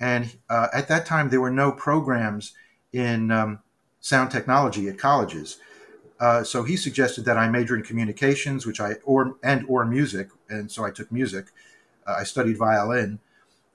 and 0.00 0.36
uh, 0.48 0.68
at 0.72 0.88
that 0.88 1.06
time 1.06 1.28
there 1.28 1.40
were 1.40 1.50
no 1.50 1.72
programs 1.72 2.54
in 2.92 3.30
um, 3.30 3.60
sound 4.00 4.30
technology 4.30 4.88
at 4.88 4.98
colleges. 4.98 5.58
Uh, 6.20 6.42
so 6.42 6.64
he 6.64 6.76
suggested 6.76 7.24
that 7.24 7.36
I 7.36 7.48
major 7.48 7.76
in 7.76 7.82
communications, 7.82 8.66
which 8.66 8.80
I 8.80 8.94
or 9.04 9.36
and 9.42 9.64
or 9.68 9.84
music, 9.84 10.30
and 10.48 10.70
so 10.70 10.84
I 10.84 10.90
took 10.90 11.12
music. 11.12 11.46
Uh, 12.06 12.16
I 12.18 12.24
studied 12.24 12.56
violin, 12.56 13.20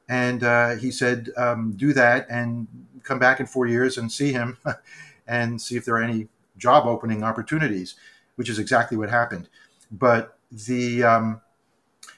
and 0.10 0.44
uh, 0.44 0.76
he 0.76 0.92
said, 0.92 1.30
um, 1.38 1.74
"Do 1.78 1.94
that 1.94 2.28
and 2.30 2.68
come 3.04 3.20
back 3.20 3.40
in 3.40 3.46
four 3.46 3.66
years 3.66 3.98
and 3.98 4.12
see 4.12 4.34
him, 4.34 4.58
and 5.28 5.62
see 5.62 5.78
if 5.78 5.86
there 5.86 5.96
are 5.96 6.04
any 6.04 6.28
job 6.58 6.86
opening 6.86 7.24
opportunities," 7.24 7.96
which 8.36 8.50
is 8.50 8.60
exactly 8.60 8.98
what 8.98 9.10
happened. 9.10 9.48
But 9.90 10.38
the 10.52 11.04
um, 11.04 11.42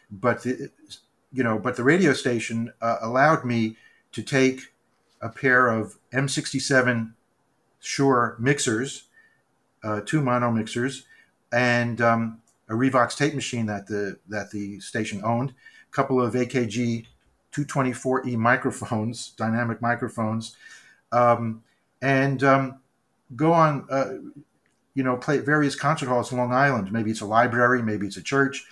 but 0.10 0.42
the 0.42 0.72
you 1.34 1.44
know 1.44 1.60
but 1.60 1.76
the 1.76 1.84
radio 1.84 2.14
station 2.14 2.74
uh, 2.82 2.98
allowed 3.02 3.46
me 3.46 3.78
to 4.14 4.24
take 4.24 4.74
a 5.26 5.30
pair 5.30 5.68
of 5.68 5.98
M67 6.14 7.12
Shure 7.80 8.36
mixers, 8.40 9.06
uh, 9.84 10.02
two 10.02 10.22
mono 10.22 10.52
mixers, 10.52 11.06
and 11.52 12.00
um, 12.00 12.42
a 12.70 12.74
Revox 12.74 13.18
tape 13.18 13.34
machine 13.34 13.66
that 13.66 13.88
the 13.88 14.18
that 14.28 14.52
the 14.52 14.80
station 14.80 15.22
owned, 15.24 15.50
a 15.50 15.92
couple 15.92 16.22
of 16.22 16.34
AKG 16.34 17.06
224E 17.52 18.36
microphones, 18.38 19.30
dynamic 19.38 19.82
microphones, 19.82 20.56
um, 21.12 21.64
and 22.02 22.44
um, 22.44 22.80
go 23.36 23.52
on, 23.52 23.88
uh, 23.90 24.14
you 24.94 25.04
know, 25.04 25.18
play 25.18 25.40
at 25.40 25.46
various 25.46 25.76
concert 25.76 26.08
halls 26.08 26.32
in 26.32 26.38
Long 26.38 26.54
Island. 26.54 26.92
Maybe 26.92 27.12
it's 27.12 27.22
a 27.22 27.26
library, 27.26 27.82
maybe 27.82 28.06
it's 28.06 28.18
a 28.18 28.24
church, 28.24 28.66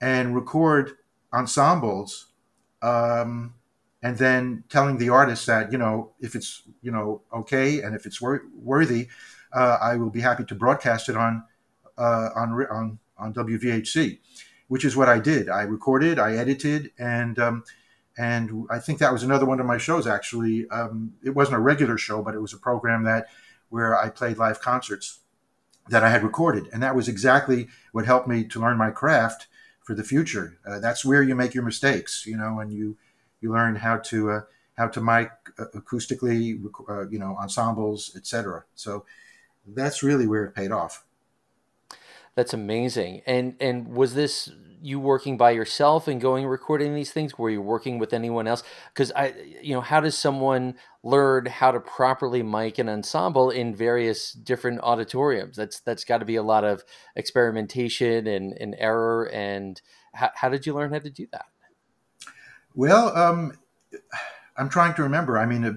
and 0.00 0.34
record 0.34 0.96
ensembles 1.32 2.26
um, 2.82 3.54
and 4.02 4.16
then 4.18 4.64
telling 4.68 4.98
the 4.98 5.08
artist 5.08 5.46
that 5.46 5.72
you 5.72 5.78
know 5.78 6.12
if 6.20 6.34
it's 6.34 6.62
you 6.82 6.90
know 6.90 7.22
okay 7.32 7.82
and 7.82 7.94
if 7.94 8.06
it's 8.06 8.20
wor- 8.20 8.44
worthy, 8.54 9.08
uh, 9.52 9.78
I 9.80 9.96
will 9.96 10.10
be 10.10 10.20
happy 10.20 10.44
to 10.44 10.54
broadcast 10.54 11.08
it 11.08 11.16
on 11.16 11.44
uh, 11.96 12.30
on 12.34 12.66
on 12.70 12.98
on 13.18 13.34
WVHC, 13.34 14.18
which 14.68 14.84
is 14.84 14.96
what 14.96 15.08
I 15.08 15.18
did. 15.18 15.48
I 15.48 15.62
recorded, 15.62 16.18
I 16.18 16.34
edited, 16.36 16.92
and 16.98 17.38
um, 17.38 17.64
and 18.16 18.66
I 18.70 18.78
think 18.78 18.98
that 18.98 19.12
was 19.12 19.22
another 19.22 19.46
one 19.46 19.60
of 19.60 19.66
my 19.66 19.78
shows. 19.78 20.06
Actually, 20.06 20.68
um, 20.70 21.14
it 21.24 21.30
wasn't 21.30 21.56
a 21.56 21.60
regular 21.60 21.98
show, 21.98 22.22
but 22.22 22.34
it 22.34 22.40
was 22.40 22.52
a 22.52 22.58
program 22.58 23.04
that 23.04 23.26
where 23.68 23.98
I 23.98 24.08
played 24.08 24.38
live 24.38 24.60
concerts 24.60 25.20
that 25.88 26.04
I 26.04 26.10
had 26.10 26.22
recorded, 26.22 26.68
and 26.72 26.82
that 26.82 26.94
was 26.94 27.08
exactly 27.08 27.68
what 27.92 28.06
helped 28.06 28.28
me 28.28 28.44
to 28.44 28.60
learn 28.60 28.76
my 28.76 28.90
craft 28.90 29.48
for 29.82 29.94
the 29.94 30.04
future. 30.04 30.58
Uh, 30.66 30.78
that's 30.78 31.04
where 31.04 31.22
you 31.22 31.34
make 31.34 31.54
your 31.54 31.64
mistakes, 31.64 32.26
you 32.26 32.36
know, 32.36 32.60
and 32.60 32.72
you 32.72 32.96
you 33.40 33.52
learn 33.52 33.76
how 33.76 33.98
to 33.98 34.30
uh, 34.30 34.40
how 34.76 34.88
to 34.88 35.00
mic 35.00 35.30
uh, 35.58 35.64
acoustically, 35.74 36.60
uh, 36.88 37.08
you 37.08 37.18
know, 37.18 37.36
ensembles, 37.36 38.14
etc. 38.16 38.64
So 38.74 39.04
that's 39.66 40.02
really 40.02 40.26
where 40.26 40.44
it 40.44 40.54
paid 40.54 40.70
off. 40.70 41.04
That's 42.34 42.54
amazing. 42.54 43.22
And 43.26 43.56
and 43.60 43.88
was 43.88 44.14
this 44.14 44.50
you 44.80 45.00
working 45.00 45.36
by 45.36 45.50
yourself 45.50 46.06
and 46.06 46.20
going 46.20 46.46
recording 46.46 46.94
these 46.94 47.10
things? 47.10 47.36
Were 47.36 47.50
you 47.50 47.60
working 47.60 47.98
with 47.98 48.12
anyone 48.12 48.46
else? 48.46 48.62
Because 48.92 49.12
I, 49.12 49.34
you 49.60 49.74
know, 49.74 49.80
how 49.80 50.00
does 50.00 50.16
someone 50.16 50.74
learn 51.02 51.46
how 51.46 51.72
to 51.72 51.80
properly 51.80 52.42
mic 52.42 52.78
an 52.78 52.88
ensemble 52.88 53.50
in 53.50 53.74
various 53.74 54.32
different 54.32 54.80
auditoriums? 54.82 55.56
That's 55.56 55.80
that's 55.80 56.04
got 56.04 56.18
to 56.18 56.24
be 56.24 56.36
a 56.36 56.42
lot 56.42 56.64
of 56.64 56.84
experimentation 57.16 58.26
and, 58.26 58.52
and 58.52 58.76
error. 58.78 59.28
And 59.30 59.80
how, 60.14 60.30
how 60.34 60.48
did 60.48 60.66
you 60.66 60.74
learn 60.74 60.92
how 60.92 61.00
to 61.00 61.10
do 61.10 61.26
that? 61.32 61.46
Well, 62.78 63.08
um, 63.16 63.58
I'm 64.56 64.68
trying 64.68 64.94
to 64.94 65.02
remember. 65.02 65.36
I 65.36 65.46
mean, 65.46 65.64
uh, 65.64 65.72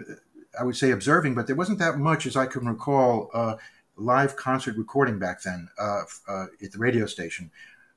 I 0.59 0.63
would 0.63 0.75
say 0.75 0.91
observing, 0.91 1.33
but 1.33 1.47
there 1.47 1.55
wasn't 1.55 1.79
that 1.79 1.97
much 1.97 2.27
as 2.27 2.37
I 2.37 2.45
can 2.45 2.67
recall 2.67 3.31
uh, 3.33 3.55
live 3.97 4.35
concert 4.35 4.77
recording 4.77 5.17
back 5.17 5.41
then 5.41 5.67
uh, 5.79 6.03
uh, 6.27 6.45
at 6.63 6.71
the 6.71 6.77
radio 6.77 7.07
station 7.07 7.49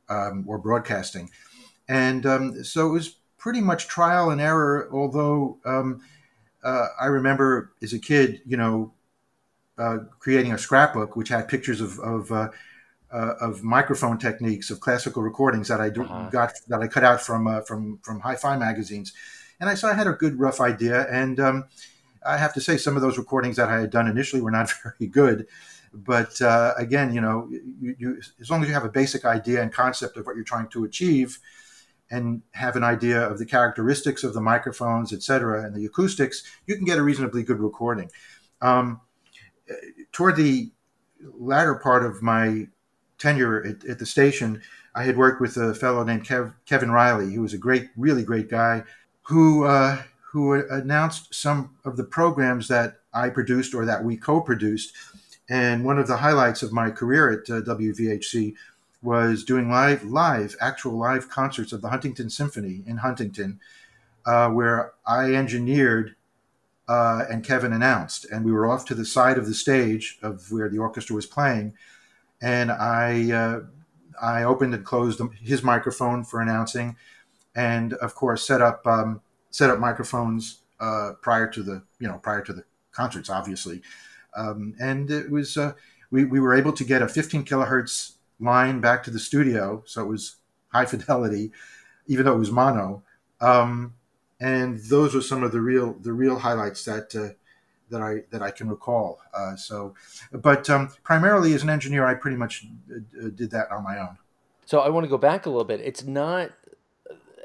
um, 0.09 0.47
or 0.49 0.57
broadcasting. 0.57 1.29
And 1.87 2.25
um, 2.25 2.65
so 2.65 2.89
it 2.89 2.93
was 2.93 3.17
pretty 3.37 3.61
much 3.61 3.89
trial 3.89 4.31
and 4.31 4.41
error, 4.41 4.89
although 4.91 5.59
um, 5.67 6.01
uh, 6.63 6.87
I 6.99 7.05
remember 7.05 7.73
as 7.83 7.93
a 7.93 7.99
kid, 7.99 8.41
you 8.47 8.57
know, 8.57 8.95
uh, 9.77 9.99
creating 10.19 10.55
a 10.55 10.59
scrapbook 10.59 11.15
which 11.15 11.29
had 11.29 11.47
pictures 11.47 11.83
of, 11.83 11.99
of 11.99 12.51
uh, 13.15 13.35
of 13.41 13.63
microphone 13.63 14.19
techniques 14.19 14.71
of 14.71 14.81
classical 14.81 15.23
recordings 15.23 15.69
that 15.69 15.81
I 15.81 15.89
uh-huh. 15.89 16.31
got 16.31 16.55
that 16.69 16.81
I 16.81 16.89
cut 16.89 17.05
out 17.05 17.23
from 17.23 17.47
uh, 17.47 17.61
from 17.61 17.99
from 18.03 18.21
hi-fi 18.21 18.57
magazines, 18.57 19.13
and 19.61 19.71
I 19.71 19.75
saw 19.75 19.89
I 19.89 19.95
had 19.95 20.09
a 20.09 20.13
good 20.13 20.39
rough 20.39 20.61
idea. 20.61 21.07
And 21.09 21.39
um, 21.39 21.65
I 22.27 22.37
have 22.37 22.53
to 22.55 22.61
say, 22.61 22.77
some 22.77 22.97
of 22.97 23.03
those 23.03 23.17
recordings 23.17 23.57
that 23.57 23.69
I 23.69 23.81
had 23.81 23.91
done 23.91 24.09
initially 24.09 24.43
were 24.43 24.51
not 24.51 24.73
very 24.83 25.09
good. 25.09 25.47
But 25.93 26.43
uh, 26.43 26.75
again, 26.77 27.15
you 27.15 27.21
know, 27.21 27.49
you, 27.51 27.95
you, 27.99 28.21
as 28.41 28.51
long 28.51 28.63
as 28.63 28.69
you 28.69 28.75
have 28.75 28.85
a 28.85 28.89
basic 28.89 29.25
idea 29.25 29.63
and 29.63 29.73
concept 29.73 30.17
of 30.17 30.27
what 30.27 30.35
you're 30.35 30.45
trying 30.45 30.67
to 30.71 30.83
achieve, 30.83 31.39
and 32.11 32.43
have 32.53 32.75
an 32.75 32.83
idea 32.83 33.21
of 33.21 33.39
the 33.39 33.47
characteristics 33.47 34.25
of 34.25 34.35
the 34.35 34.41
microphones, 34.41 35.13
et 35.13 35.23
cetera, 35.23 35.65
and 35.65 35.75
the 35.75 35.87
acoustics, 35.87 36.43
you 36.67 36.75
can 36.75 36.85
get 36.85 36.99
a 36.99 37.03
reasonably 37.03 37.45
good 37.45 37.61
recording. 37.61 38.11
Um, 38.61 39.01
toward 40.11 40.35
the 40.35 40.73
latter 41.39 41.77
part 41.77 42.05
of 42.05 42.23
my 42.23 42.67
tenure 43.19 43.65
at, 43.65 43.85
at, 43.85 43.99
the 43.99 44.07
station, 44.07 44.61
I 44.95 45.05
had 45.05 45.17
worked 45.17 45.41
with 45.41 45.57
a 45.57 45.75
fellow 45.75 46.05
named 46.05 46.25
Kev, 46.25 46.55
Kevin 46.67 46.91
Riley, 46.91 47.33
who 47.35 47.43
was 47.43 47.55
a 47.55 47.59
great, 47.59 47.89
really 47.97 48.23
great 48.23 48.49
guy, 48.49 48.85
who 49.23 49.65
uh, 49.65 50.03
who 50.21 50.55
announced 50.69 51.35
some 51.35 51.77
of 51.85 51.97
the 51.97 52.05
programs 52.05 52.67
that 52.69 52.99
I 53.13 53.29
produced 53.29 53.75
or 53.75 53.85
that 53.85 54.03
we 54.03 54.17
co-produced. 54.17 54.93
And 55.49 55.85
one 55.85 55.99
of 55.99 56.09
the 56.09 56.17
highlights 56.17 56.63
of 56.63 56.73
my 56.73 56.91
career 56.91 57.31
at 57.31 57.51
uh, 57.51 57.63
WVHC 57.63 58.55
was 59.01 59.45
doing 59.45 59.71
live, 59.71 60.03
live, 60.03 60.57
actual 60.61 60.99
live 60.99 61.29
concerts 61.29 61.73
of 61.73 61.83
the 61.83 61.91
Huntington 61.91 62.31
Symphony 62.31 62.83
in 62.87 62.97
Huntington, 62.97 63.61
uh, 64.27 64.49
where 64.49 64.95
I 65.07 65.35
engineered 65.35 66.17
uh, 66.89 67.25
and 67.31 67.45
Kevin 67.45 67.73
announced, 67.73 68.27
and 68.31 68.45
we 68.45 68.53
were 68.53 68.71
off 68.71 68.85
to 68.87 68.95
the 68.95 69.05
side 69.05 69.39
of 69.39 69.47
the 69.47 69.55
stage 69.55 70.19
of 70.23 70.51
where 70.51 70.69
the 70.69 70.79
orchestra 70.79 71.17
was 71.17 71.27
playing 71.27 71.75
and 72.45 72.71
I 72.71 73.33
uh, 73.33 73.61
I 74.21 74.45
opened 74.45 74.75
and 74.75 74.85
closed 74.85 75.21
his 75.41 75.63
microphone 75.63 76.25
for 76.25 76.43
announcing, 76.43 76.97
and 77.57 77.95
of 77.95 78.15
course 78.15 78.47
set 78.47 78.61
up 78.61 78.87
um, 78.87 79.23
set 79.51 79.71
up 79.71 79.79
microphones 79.79 80.61
uh, 80.79 81.13
prior 81.23 81.49
to 81.49 81.63
the 81.63 81.83
you 81.99 82.07
know 82.07 82.19
prior 82.19 82.43
to 82.43 82.53
the 82.53 82.65
concerts, 82.93 83.31
obviously, 83.31 83.81
um, 84.37 84.75
and 84.79 85.11
it 85.11 85.31
was 85.31 85.57
uh, 85.57 85.73
we 86.11 86.27
we 86.27 86.39
were 86.39 86.55
able 86.55 86.75
to 86.75 86.85
get 86.85 87.01
a 87.01 87.09
15 87.09 87.47
kilohertz 87.47 88.13
line 88.39 88.79
back 88.79 89.03
to 89.05 89.11
the 89.11 89.19
studio, 89.19 89.83
so 89.87 90.03
it 90.03 90.09
was 90.09 90.37
high 90.69 90.85
fidelity, 90.85 91.51
even 92.07 92.27
though 92.27 92.35
it 92.35 92.39
was 92.39 92.51
mono. 92.51 93.03
Um, 93.41 93.95
and 94.39 94.79
those 94.81 95.15
were 95.15 95.23
some 95.23 95.43
of 95.43 95.53
the 95.53 95.63
real 95.63 95.95
the 95.95 96.13
real 96.13 96.39
highlights 96.39 96.85
that 96.85 97.15
uh, 97.17 97.35
that 97.91 98.03
I 98.03 98.23
that 98.31 98.43
I 98.43 98.51
can 98.51 98.69
recall. 98.69 99.21
Uh, 99.33 99.57
so, 99.57 99.95
but 100.33 100.69
um, 100.71 100.91
primarily 101.03 101.55
as 101.55 101.63
an 101.63 101.71
engineer, 101.71 102.07
I 102.07 102.15
pretty 102.15 102.37
much 102.37 102.67
uh, 102.91 103.29
did 103.35 103.51
that 103.51 103.71
on 103.71 103.85
my 103.85 103.99
own. 103.99 104.19
So 104.67 104.81
I 104.81 104.89
want 104.89 105.05
to 105.05 105.11
go 105.11 105.19
back 105.19 105.47
a 105.47 105.51
little 105.51 105.65
bit. 105.65 105.81
It's 105.81 106.05
not 106.05 106.51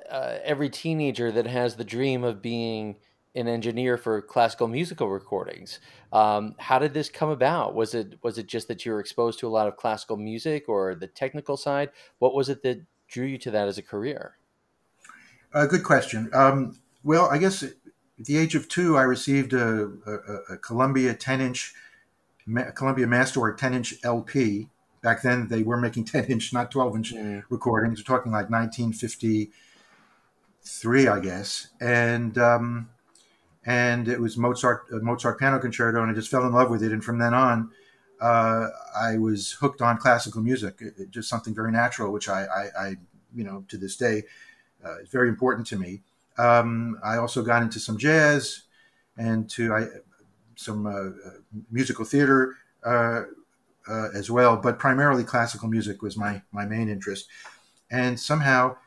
uh, 0.09 0.37
every 0.43 0.69
teenager 0.69 1.31
that 1.31 1.47
has 1.47 1.75
the 1.75 1.83
dream 1.83 2.23
of 2.23 2.41
being 2.41 2.95
an 3.35 3.47
engineer 3.47 3.97
for 3.97 4.21
classical 4.21 4.67
musical 4.67 5.09
recordings. 5.09 5.79
Um, 6.11 6.55
how 6.57 6.79
did 6.79 6.93
this 6.93 7.09
come 7.09 7.29
about? 7.29 7.75
Was 7.75 7.93
it 7.93 8.17
was 8.23 8.37
it 8.37 8.47
just 8.47 8.67
that 8.69 8.85
you 8.85 8.91
were 8.91 8.99
exposed 8.99 9.39
to 9.39 9.47
a 9.47 9.49
lot 9.49 9.67
of 9.67 9.77
classical 9.77 10.17
music, 10.17 10.67
or 10.67 10.95
the 10.95 11.07
technical 11.07 11.57
side? 11.57 11.89
What 12.17 12.33
was 12.33 12.49
it 12.49 12.63
that 12.63 12.81
drew 13.07 13.25
you 13.25 13.37
to 13.39 13.51
that 13.51 13.67
as 13.67 13.77
a 13.77 13.83
career? 13.83 14.37
Uh, 15.53 15.65
good 15.65 15.83
question. 15.83 16.29
Um, 16.33 16.79
well, 17.03 17.27
I 17.29 17.37
guess 17.37 17.63
at 18.19 18.25
the 18.25 18.37
age 18.37 18.53
of 18.55 18.67
two, 18.67 18.97
I 18.97 19.03
received 19.03 19.53
a, 19.53 19.91
a, 20.05 20.53
a 20.53 20.57
Columbia 20.57 21.13
10 21.13 21.41
inch, 21.41 21.73
Columbia 22.75 23.07
Masterwork 23.07 23.57
10 23.57 23.73
inch 23.73 23.95
LP. 24.03 24.67
Back 25.01 25.21
then, 25.21 25.47
they 25.47 25.63
were 25.63 25.77
making 25.77 26.03
10 26.05 26.25
inch, 26.25 26.51
not 26.51 26.69
12 26.69 26.95
inch 26.97 27.13
recordings. 27.49 27.99
We're 27.99 28.03
talking 28.03 28.33
like 28.33 28.49
1953, 28.49 31.07
I 31.07 31.19
guess. 31.21 31.69
And, 31.79 32.37
um, 32.37 32.89
and 33.65 34.09
it 34.09 34.19
was 34.19 34.37
Mozart, 34.37 34.91
Mozart 34.91 35.39
piano 35.39 35.59
concerto, 35.59 36.01
and 36.01 36.11
I 36.11 36.13
just 36.13 36.29
fell 36.29 36.45
in 36.45 36.51
love 36.51 36.69
with 36.69 36.83
it. 36.83 36.91
And 36.91 37.01
from 37.03 37.19
then 37.19 37.33
on, 37.33 37.71
uh, 38.19 38.67
I 38.97 39.17
was 39.17 39.53
hooked 39.53 39.81
on 39.81 39.97
classical 39.97 40.41
music, 40.41 40.81
it, 40.81 40.95
it, 40.97 41.11
just 41.11 41.29
something 41.29 41.55
very 41.55 41.71
natural, 41.71 42.11
which 42.11 42.27
I, 42.27 42.43
I, 42.43 42.67
I 42.77 42.97
you 43.33 43.45
know, 43.45 43.63
to 43.69 43.77
this 43.77 43.95
day, 43.95 44.23
uh, 44.83 44.97
is 44.97 45.07
very 45.09 45.29
important 45.29 45.67
to 45.67 45.77
me. 45.77 46.01
Um, 46.39 46.99
I 47.03 47.17
also 47.17 47.43
got 47.43 47.61
into 47.61 47.79
some 47.79 47.97
jazz 47.97 48.63
and 49.17 49.49
to 49.51 49.73
I, 49.73 49.87
some 50.55 50.85
uh, 50.85 51.59
musical 51.69 52.05
theater 52.05 52.55
uh, 52.85 53.23
uh, 53.87 54.09
as 54.15 54.31
well, 54.31 54.57
but 54.57 54.79
primarily 54.79 55.23
classical 55.23 55.67
music 55.67 56.01
was 56.01 56.17
my 56.17 56.41
my 56.51 56.65
main 56.65 56.89
interest. 56.89 57.27
And 57.91 58.19
somehow 58.19 58.77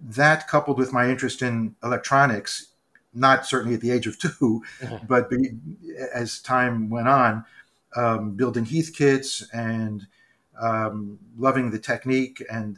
that 0.00 0.48
coupled 0.48 0.78
with 0.78 0.92
my 0.92 1.08
interest 1.10 1.42
in 1.42 1.74
electronics, 1.82 2.68
not 3.14 3.46
certainly 3.46 3.74
at 3.74 3.80
the 3.80 3.90
age 3.90 4.06
of 4.06 4.18
2 4.18 4.28
mm-hmm. 4.28 5.06
but 5.06 5.30
be, 5.30 5.50
as 6.14 6.40
time 6.40 6.90
went 6.90 7.08
on, 7.08 7.44
um, 7.96 8.36
building 8.36 8.64
Heathkits 8.64 9.44
and 9.52 10.06
um, 10.60 11.18
loving 11.38 11.70
the 11.70 11.78
technique 11.78 12.44
and 12.50 12.76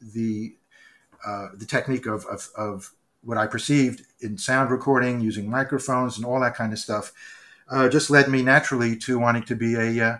the 0.00 0.56
uh, 1.26 1.48
the 1.54 1.66
technique 1.66 2.06
of, 2.06 2.24
of, 2.26 2.48
of, 2.56 2.90
what 3.24 3.38
I 3.38 3.46
perceived 3.46 4.02
in 4.20 4.38
sound 4.38 4.70
recording 4.70 5.20
using 5.20 5.48
microphones 5.48 6.16
and 6.16 6.26
all 6.26 6.40
that 6.40 6.54
kind 6.54 6.72
of 6.72 6.78
stuff 6.78 7.12
uh, 7.70 7.88
just 7.88 8.10
led 8.10 8.28
me 8.28 8.42
naturally 8.42 8.96
to 8.96 9.18
wanting 9.18 9.44
to 9.44 9.56
be 9.56 9.74
a 9.74 10.06
uh, 10.06 10.18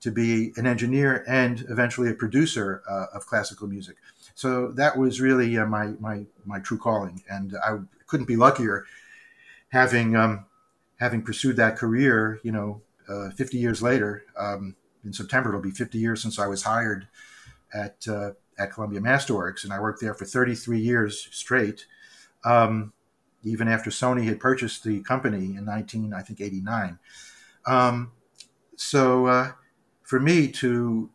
to 0.00 0.10
be 0.10 0.52
an 0.56 0.66
engineer 0.66 1.24
and 1.26 1.64
eventually 1.70 2.10
a 2.10 2.14
producer 2.14 2.82
uh, 2.88 3.06
of 3.14 3.26
classical 3.26 3.66
music. 3.66 3.96
So 4.34 4.68
that 4.72 4.98
was 4.98 5.20
really 5.20 5.56
uh, 5.56 5.66
my 5.66 5.94
my 5.98 6.26
my 6.44 6.58
true 6.58 6.78
calling, 6.78 7.22
and 7.28 7.54
I 7.64 7.78
couldn't 8.06 8.26
be 8.26 8.36
luckier 8.36 8.84
having 9.70 10.14
um, 10.14 10.44
having 10.98 11.22
pursued 11.22 11.56
that 11.56 11.76
career. 11.76 12.40
You 12.42 12.52
know, 12.52 12.82
uh, 13.08 13.30
50 13.30 13.58
years 13.58 13.82
later, 13.82 14.24
um, 14.36 14.76
in 15.04 15.12
September 15.12 15.50
it'll 15.50 15.62
be 15.62 15.70
50 15.70 15.98
years 15.98 16.20
since 16.20 16.38
I 16.38 16.48
was 16.48 16.64
hired 16.64 17.08
at 17.72 18.06
uh, 18.08 18.32
at 18.58 18.72
Columbia 18.72 19.00
Masterworks, 19.00 19.64
and 19.64 19.72
I 19.72 19.80
worked 19.80 20.00
there 20.00 20.14
for 20.14 20.24
33 20.24 20.78
years 20.78 21.28
straight. 21.30 21.86
Um, 22.44 22.92
even 23.42 23.68
after 23.68 23.90
Sony 23.90 24.24
had 24.24 24.40
purchased 24.40 24.84
the 24.84 25.00
company 25.00 25.56
in 25.56 25.64
19, 25.64 26.14
I 26.14 26.22
think 26.22 26.40
89. 26.40 26.98
Um, 27.66 28.12
so 28.76 29.26
uh, 29.26 29.52
for 30.02 30.18
me 30.18 30.48
to 30.48 31.10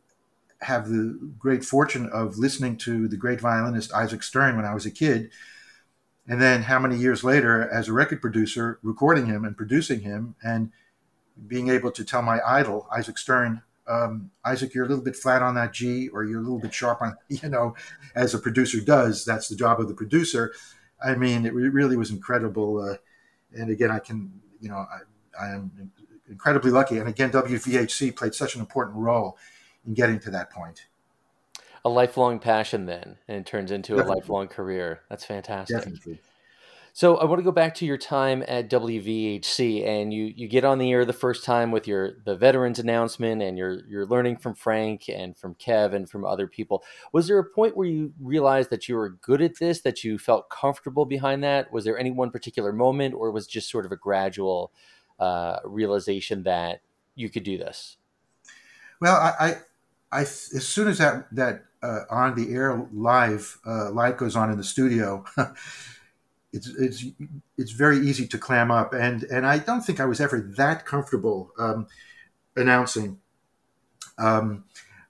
have 0.62 0.89
the 0.89 1.17
great 1.38 1.63
fortune 1.63 2.09
of 2.12 2.38
listening 2.38 2.77
to 2.77 3.07
the 3.07 3.17
great 3.17 3.39
violinist 3.39 3.93
Isaac 3.93 4.24
Stern 4.24 4.55
when 4.55 4.65
I 4.65 4.74
was 4.74 4.86
a 4.86 4.91
kid, 4.91 5.31
and 6.27 6.39
then 6.41 6.63
how 6.63 6.77
many 6.77 6.95
years 6.95 7.24
later, 7.24 7.67
as 7.69 7.88
a 7.88 7.93
record 7.93 8.21
producer, 8.21 8.79
recording 8.83 9.25
him 9.25 9.45
and 9.45 9.57
producing 9.57 10.01
him, 10.01 10.36
and 10.43 10.71
being 11.48 11.69
able 11.69 11.91
to 11.91 12.03
tell 12.03 12.21
my 12.21 12.39
idol 12.45 12.88
Isaac 12.95 13.17
Stern, 13.17 13.63
um, 13.88 14.29
Isaac, 14.45 14.75
you're 14.75 14.86
a 14.86 14.88
little 14.88 15.03
bit 15.03 15.15
flat 15.15 15.41
on 15.41 15.55
that 15.55 15.74
G, 15.74 16.09
or 16.09 16.24
you're 16.24 16.39
a 16.39 16.43
little 16.43 16.59
bit 16.59 16.74
sharp 16.74 17.01
on, 17.01 17.17
you 17.29 17.50
know, 17.50 17.75
as 18.15 18.33
a 18.33 18.39
producer 18.39 18.79
does. 18.79 19.25
That's 19.25 19.48
the 19.48 19.55
job 19.55 19.79
of 19.79 19.88
the 19.88 19.95
producer. 19.95 20.53
I 21.03 21.15
mean, 21.15 21.45
it 21.45 21.53
really 21.53 21.95
was 21.95 22.11
incredible. 22.11 22.81
Uh, 22.81 22.95
and 23.53 23.69
again, 23.69 23.91
I 23.91 23.99
can, 23.99 24.31
you 24.59 24.69
know, 24.69 24.75
I, 24.77 24.99
I 25.41 25.49
am 25.51 25.91
incredibly 26.29 26.71
lucky. 26.71 26.97
And 26.97 27.07
again, 27.07 27.31
WVHC 27.31 28.15
played 28.15 28.33
such 28.33 28.55
an 28.55 28.61
important 28.61 28.97
role 28.97 29.37
in 29.85 29.93
getting 29.93 30.19
to 30.21 30.31
that 30.31 30.49
point. 30.51 30.85
A 31.85 31.89
lifelong 31.89 32.39
passion, 32.39 32.85
then, 32.85 33.17
and 33.27 33.37
it 33.37 33.45
turns 33.45 33.71
into 33.71 33.95
Definitely. 33.95 34.11
a 34.11 34.15
lifelong 34.17 34.47
career. 34.49 35.01
That's 35.09 35.23
fantastic. 35.23 35.77
Definitely. 35.77 36.19
So 36.93 37.17
I 37.17 37.25
want 37.25 37.39
to 37.39 37.43
go 37.43 37.51
back 37.51 37.75
to 37.75 37.86
your 37.86 37.98
time 37.98 38.43
at 38.48 38.69
WVHC, 38.69 39.86
and 39.86 40.13
you 40.13 40.34
you 40.36 40.48
get 40.48 40.65
on 40.65 40.79
the 40.79 40.91
air 40.91 41.05
the 41.05 41.13
first 41.13 41.43
time 41.43 41.72
with 41.72 41.88
your 41.88 42.13
the 42.25 42.36
veterans 42.36 42.79
announcement, 42.79 43.41
and 43.41 43.58
you're 43.58 43.86
you're 43.88 44.05
learning 44.05 44.38
from 44.38 44.55
Frank 44.55 45.08
and 45.08 45.38
from 45.38 45.55
Kev 45.55 45.93
and 45.93 46.10
from 46.10 46.25
other 46.25 46.48
people. 46.48 46.84
Was 47.13 47.27
there 47.27 47.38
a 47.38 47.46
point 47.46 47.77
where 47.77 47.88
you 47.88 48.13
realized 48.19 48.69
that 48.72 48.89
you 48.89 48.96
were 48.96 49.10
good 49.10 49.41
at 49.41 49.60
this, 49.60 49.81
that 49.81 50.03
you 50.03 50.17
felt 50.17 50.50
comfortable 50.50 51.05
behind 51.05 51.43
that? 51.43 51.72
Was 51.72 51.86
there 51.86 51.98
any 51.98 52.12
one 52.12 52.31
particular 52.31 52.74
moment, 52.74 53.13
or 53.13 53.31
was 53.31 53.48
just 53.48 53.69
sort 53.69 53.86
of 53.86 53.91
a 53.91 53.98
gradual 53.98 54.72
uh, 55.19 55.58
realization 55.65 56.43
that 56.43 56.81
you 57.15 57.29
could 57.29 57.43
do 57.43 57.58
this? 57.58 57.98
Well, 59.00 59.15
I, 59.15 59.34
I, 59.39 59.55
I 60.12 60.22
as 60.22 60.67
soon 60.67 60.88
as 60.88 60.98
that 60.98 61.27
that 61.34 61.65
uh, 61.81 62.01
on 62.10 62.36
the 62.36 62.53
air 62.53 62.88
live 62.91 63.60
uh, 63.65 63.91
light 63.91 64.17
goes 64.17 64.36
on 64.36 64.51
in 64.51 64.58
the 64.58 64.63
studio. 64.63 65.23
it's 66.51 66.67
it's 66.67 67.05
it's 67.57 67.71
very 67.71 67.99
easy 67.99 68.27
to 68.27 68.38
clam 68.38 68.71
up, 68.71 68.93
and 68.93 69.23
and 69.23 69.45
I 69.45 69.59
don't 69.59 69.81
think 69.81 69.99
I 69.99 70.05
was 70.05 70.19
ever 70.19 70.39
that 70.57 70.85
comfortable 70.85 71.51
um, 71.57 71.88
announcing. 72.55 73.19
Um, 74.17 74.65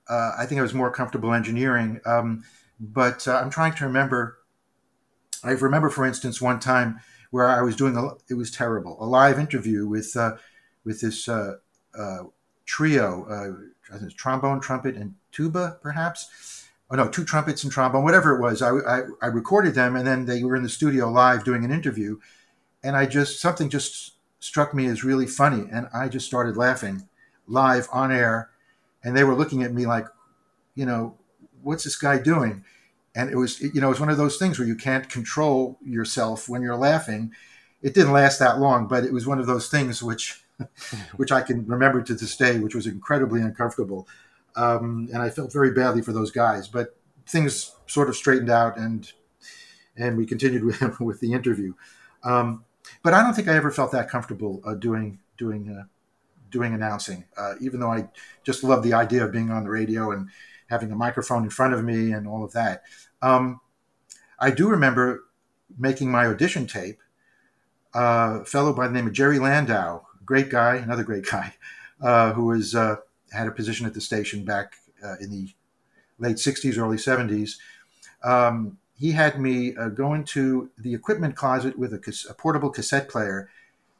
uh, 0.08 0.32
I 0.38 0.46
think 0.46 0.60
I 0.60 0.62
was 0.62 0.74
more 0.74 0.92
comfortable 0.92 1.34
engineering, 1.34 2.02
um, 2.06 2.44
but 2.80 3.28
uh, 3.28 3.36
I'm 3.36 3.50
trying 3.50 3.74
to 3.76 3.86
remember. 3.86 4.38
I 5.44 5.52
remember, 5.52 5.90
for 5.90 6.06
instance, 6.06 6.42
one 6.42 6.60
time 6.60 7.00
where 7.32 7.48
I 7.48 7.62
was 7.62 7.76
doing 7.76 7.96
a 7.96 8.10
it 8.30 8.34
was 8.34 8.52
terrible 8.52 8.98
a 9.02 9.06
live 9.06 9.40
interview 9.40 9.88
with 9.88 10.16
uh, 10.18 10.34
with 10.84 11.02
this 11.02 11.30
uh, 11.30 11.56
uh, 11.98 12.24
trio, 12.66 13.26
uh, 13.30 13.94
I 13.94 13.98
think 13.98 14.12
it's 14.12 14.22
trombone, 14.22 14.60
trumpet, 14.60 14.96
and 14.96 15.16
tuba, 15.32 15.78
perhaps 15.82 16.68
oh 16.92 16.96
no, 16.96 17.08
two 17.08 17.24
trumpets 17.24 17.64
and 17.64 17.72
trombone, 17.72 18.04
whatever 18.04 18.36
it 18.36 18.42
was. 18.42 18.62
I, 18.62 18.70
I, 18.70 19.02
I, 19.22 19.28
recorded 19.28 19.76
them 19.76 19.96
and 19.96 20.08
then 20.08 20.26
they 20.26 20.44
were 20.44 20.56
in 20.56 20.64
the 20.64 20.70
studio 20.70 21.10
live 21.10 21.44
doing 21.44 21.64
an 21.64 21.72
interview. 21.72 22.20
And 22.84 22.96
I 22.96 23.06
just, 23.06 23.40
something 23.40 23.70
just 23.70 24.14
struck 24.40 24.74
me 24.74 24.88
as 24.88 25.04
really 25.04 25.28
funny. 25.28 25.68
And 25.72 25.88
I 25.94 26.08
just 26.08 26.26
started 26.26 26.58
laughing 26.58 27.08
live 27.48 27.88
on 27.92 28.12
air. 28.12 28.50
And 29.04 29.16
they 29.16 29.24
were 29.24 29.36
looking 29.36 29.64
at 29.64 29.74
me 29.74 29.86
like, 29.86 30.08
you 30.76 30.86
know, 30.86 31.18
what's 31.62 31.84
this 31.84 31.96
guy 31.96 32.18
doing? 32.18 32.64
And 33.16 33.30
it 33.30 33.36
was, 33.36 33.60
you 33.62 33.82
know, 33.82 33.92
it's 33.92 34.00
one 34.00 34.10
of 34.10 34.18
those 34.18 34.38
things 34.38 34.58
where 34.58 34.68
you 34.68 34.76
can't 34.76 35.10
control 35.10 35.78
yourself 35.84 36.48
when 36.48 36.62
you're 36.62 36.76
laughing. 36.76 37.32
It 37.82 37.94
didn't 37.94 38.14
last 38.14 38.40
that 38.40 38.60
long, 38.60 38.88
but 38.88 39.04
it 39.04 39.14
was 39.14 39.28
one 39.28 39.40
of 39.40 39.48
those 39.48 39.70
things 39.70 40.02
which, 40.04 40.44
which 41.18 41.32
I 41.32 41.42
can 41.42 41.66
remember 41.66 42.02
to 42.02 42.14
this 42.14 42.36
day, 42.36 42.60
which 42.60 42.76
was 42.76 42.88
incredibly 42.88 43.42
uncomfortable 43.42 44.08
um, 44.56 45.10
and 45.14 45.22
I 45.22 45.30
felt 45.30 45.54
very 45.54 45.72
badly 45.72 46.02
for 46.02 46.14
those 46.14 46.32
guys. 46.32 46.68
But 46.68 46.96
things 47.28 47.76
sort 47.88 48.10
of 48.10 48.16
straightened 48.16 48.50
out, 48.50 48.78
and 48.78 49.12
and 49.96 50.18
we 50.18 50.26
continued 50.26 50.64
with, 50.82 51.00
with 51.00 51.20
the 51.20 51.34
interview. 51.34 51.74
Um, 52.24 52.66
but 53.04 53.14
I 53.14 53.22
don't 53.22 53.34
think 53.34 53.48
I 53.48 53.56
ever 53.56 53.72
felt 53.72 53.92
that 53.92 54.10
comfortable 54.10 54.62
uh, 54.66 54.74
doing 54.74 55.20
doing 55.38 55.70
uh, 55.70 55.84
doing 56.50 56.74
announcing, 56.74 57.26
uh, 57.38 57.54
even 57.62 57.80
though 57.80 57.92
I 57.92 58.10
just 58.44 58.64
love 58.64 58.84
the 58.84 58.94
idea 58.94 59.24
of 59.24 59.32
being 59.32 59.52
on 59.52 59.64
the 59.64 59.70
radio 59.70 60.12
and 60.12 60.30
having 60.70 60.92
a 60.92 60.96
microphone 60.96 61.44
in 61.44 61.50
front 61.50 61.74
of 61.74 61.84
me 61.84 62.12
and 62.12 62.28
all 62.28 62.44
of 62.44 62.54
that. 62.54 62.84
Um, 63.22 63.60
I 64.40 64.52
do 64.52 64.70
remember 64.70 65.26
making 65.78 66.12
my 66.12 66.26
audition 66.26 66.68
tape. 66.68 67.00
Uh, 67.94 68.40
a 68.42 68.46
fellow 68.46 68.72
by 68.72 68.88
the 68.88 68.94
name 68.94 69.08
of 69.08 69.14
Jerry 69.14 69.40
Landau, 69.40 70.06
great 70.24 70.50
guy, 70.50 70.76
another 70.76 71.04
great 71.04 71.26
guy, 71.26 71.56
uh, 72.02 72.34
who 72.34 72.46
was 72.46 72.76
uh, 72.76 72.98
had 73.32 73.48
a 73.48 73.52
position 73.52 73.86
at 73.86 73.94
the 73.94 74.02
station 74.02 74.46
back 74.46 74.74
uh, 75.04 75.16
in 75.20 75.30
the 75.30 75.50
late 76.18 76.38
60s, 76.38 76.78
early 76.78 76.98
70s. 76.98 77.58
Um, 78.24 78.78
he 78.98 79.14
had 79.14 79.40
me 79.40 79.76
uh, 79.78 79.90
go 79.90 80.14
into 80.14 80.70
the 80.78 80.94
equipment 80.94 81.36
closet 81.36 81.80
with 81.80 81.94
a, 81.94 82.28
a, 82.30 82.34
portable 82.34 82.70
cassette 82.70 83.08
player 83.08 83.50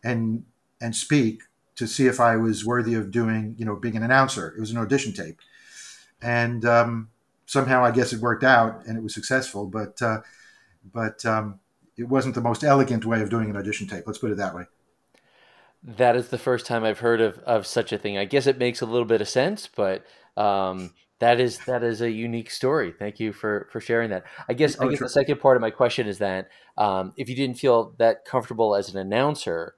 and 0.04 0.44
and 0.82 0.94
speak 0.94 1.44
to 1.76 1.88
see 1.88 2.08
if 2.08 2.20
I 2.20 2.36
was 2.36 2.66
worthy 2.66 2.96
of 2.96 3.10
doing, 3.10 3.56
you 3.58 3.64
know, 3.64 3.78
being 3.78 3.96
an 3.96 4.04
announcer. 4.04 4.54
It 4.58 4.60
was 4.60 4.72
an 4.72 4.78
audition 4.78 5.14
tape, 5.14 5.40
and 6.22 6.66
um, 6.66 7.10
somehow 7.46 7.84
I 7.84 7.92
guess 7.92 8.12
it 8.12 8.20
worked 8.20 8.44
out 8.44 8.86
and 8.86 8.98
it 8.98 9.04
was 9.04 9.14
successful. 9.14 9.68
But 9.68 10.02
uh, 10.02 10.20
but 10.94 11.26
um, 11.26 11.60
it 11.98 12.10
wasn't 12.10 12.36
the 12.36 12.42
most 12.42 12.64
elegant 12.64 13.06
way 13.06 13.22
of 13.22 13.30
doing 13.30 13.50
an 13.50 13.56
audition 13.56 13.88
tape. 13.88 14.04
Let's 14.06 14.20
put 14.20 14.32
it 14.32 14.38
that 14.38 14.54
way. 14.54 14.66
That 15.84 16.16
is 16.16 16.30
the 16.30 16.38
first 16.38 16.66
time 16.66 16.84
I've 16.84 17.00
heard 17.00 17.22
of, 17.22 17.40
of 17.40 17.66
such 17.66 17.94
a 17.94 17.98
thing. 17.98 18.18
I 18.18 18.26
guess 18.26 18.48
it 18.48 18.58
makes 18.58 18.82
a 18.82 18.86
little 18.86 19.06
bit 19.06 19.22
of 19.22 19.30
sense, 19.30 19.70
but 19.74 20.06
um, 20.36 20.94
that 21.20 21.40
is 21.40 21.60
that 21.66 21.84
is 21.84 22.02
a 22.02 22.12
unique 22.12 22.52
story. 22.52 22.94
Thank 22.98 23.20
you 23.20 23.32
for 23.32 23.70
for 23.72 23.80
sharing 23.80 24.10
that. 24.10 24.26
I 24.48 24.54
guess 24.54 24.78
oh, 24.80 24.86
I 24.86 24.90
guess 24.90 25.00
sure. 25.00 25.06
the 25.06 25.14
second 25.14 25.40
part 25.40 25.58
of 25.58 25.62
my 25.62 25.70
question 25.70 26.08
is 26.08 26.18
that 26.20 26.50
um, 26.78 27.14
if 27.16 27.30
you 27.30 27.36
didn't 27.36 27.58
feel 27.58 27.94
that 27.98 28.26
comfortable 28.26 28.76
as 28.76 28.94
an 28.94 28.98
announcer, 28.98 29.76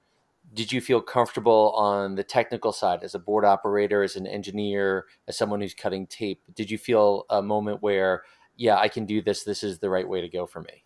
did 0.53 0.71
you 0.71 0.81
feel 0.81 1.01
comfortable 1.01 1.71
on 1.75 2.15
the 2.15 2.23
technical 2.23 2.71
side 2.71 3.03
as 3.03 3.15
a 3.15 3.19
board 3.19 3.45
operator, 3.45 4.03
as 4.03 4.15
an 4.15 4.27
engineer, 4.27 5.05
as 5.27 5.37
someone 5.37 5.61
who's 5.61 5.73
cutting 5.73 6.07
tape? 6.07 6.41
Did 6.53 6.69
you 6.69 6.77
feel 6.77 7.25
a 7.29 7.41
moment 7.41 7.81
where, 7.81 8.23
yeah, 8.55 8.77
I 8.77 8.89
can 8.89 9.05
do 9.05 9.21
this. 9.21 9.43
This 9.43 9.63
is 9.63 9.79
the 9.79 9.89
right 9.89 10.07
way 10.07 10.21
to 10.21 10.27
go 10.27 10.45
for 10.45 10.61
me? 10.61 10.83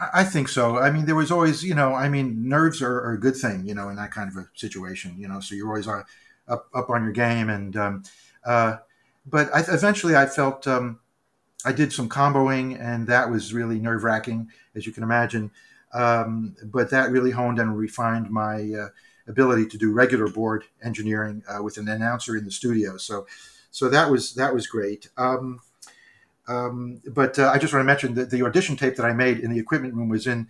I 0.00 0.24
think 0.24 0.48
so. 0.48 0.78
I 0.78 0.90
mean, 0.90 1.04
there 1.04 1.14
was 1.14 1.30
always, 1.30 1.62
you 1.62 1.74
know, 1.74 1.94
I 1.94 2.08
mean, 2.08 2.48
nerves 2.48 2.80
are, 2.80 3.00
are, 3.02 3.12
a 3.12 3.20
good 3.20 3.36
thing, 3.36 3.66
you 3.66 3.74
know, 3.74 3.90
in 3.90 3.96
that 3.96 4.10
kind 4.10 4.30
of 4.30 4.36
a 4.36 4.48
situation, 4.54 5.14
you 5.18 5.28
know, 5.28 5.40
so 5.40 5.54
you're 5.54 5.68
always 5.68 5.86
uh, 5.86 6.04
up, 6.48 6.68
up 6.74 6.88
on 6.88 7.04
your 7.04 7.12
game. 7.12 7.50
And, 7.50 7.76
um, 7.76 8.02
uh, 8.44 8.76
but 9.26 9.54
I, 9.54 9.60
eventually 9.68 10.16
I 10.16 10.24
felt, 10.24 10.66
um, 10.66 11.00
I 11.66 11.72
did 11.72 11.92
some 11.92 12.08
comboing 12.08 12.80
and 12.80 13.06
that 13.08 13.30
was 13.30 13.52
really 13.52 13.78
nerve 13.78 14.02
wracking, 14.02 14.48
as 14.74 14.86
you 14.86 14.92
can 14.92 15.02
imagine. 15.02 15.50
Um, 15.92 16.56
but 16.64 16.88
that 16.90 17.10
really 17.10 17.32
honed 17.32 17.58
and 17.58 17.76
refined 17.76 18.30
my 18.30 18.72
uh, 18.72 18.88
ability 19.28 19.66
to 19.66 19.76
do 19.76 19.92
regular 19.92 20.28
board 20.28 20.64
engineering 20.82 21.42
uh, 21.46 21.62
with 21.62 21.76
an 21.76 21.88
announcer 21.88 22.38
in 22.38 22.46
the 22.46 22.50
studio. 22.50 22.96
So, 22.96 23.26
so 23.70 23.90
that 23.90 24.10
was, 24.10 24.34
that 24.34 24.54
was 24.54 24.66
great. 24.66 25.10
Um, 25.18 25.60
um, 26.50 27.00
but 27.06 27.38
uh, 27.38 27.48
I 27.48 27.58
just 27.58 27.72
want 27.72 27.82
to 27.82 27.86
mention 27.86 28.14
that 28.14 28.30
the 28.30 28.42
audition 28.42 28.76
tape 28.76 28.96
that 28.96 29.06
I 29.06 29.12
made 29.12 29.38
in 29.38 29.52
the 29.52 29.60
equipment 29.60 29.94
room 29.94 30.08
was 30.08 30.26
in 30.26 30.48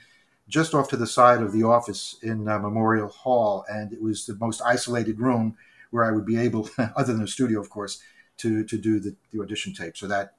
just 0.48 0.74
off 0.74 0.88
to 0.88 0.96
the 0.96 1.06
side 1.06 1.42
of 1.42 1.52
the 1.52 1.62
office 1.62 2.16
in 2.22 2.48
uh, 2.48 2.58
Memorial 2.58 3.08
Hall, 3.08 3.66
and 3.68 3.92
it 3.92 4.00
was 4.00 4.24
the 4.24 4.34
most 4.34 4.62
isolated 4.62 5.20
room 5.20 5.58
where 5.90 6.04
I 6.04 6.12
would 6.12 6.24
be 6.24 6.38
able, 6.38 6.70
other 6.96 7.12
than 7.12 7.20
the 7.20 7.28
studio, 7.28 7.60
of 7.60 7.68
course, 7.68 8.02
to 8.38 8.64
to 8.64 8.78
do 8.78 8.98
the, 8.98 9.14
the 9.30 9.42
audition 9.42 9.74
tape. 9.74 9.94
So 9.96 10.06
that 10.06 10.36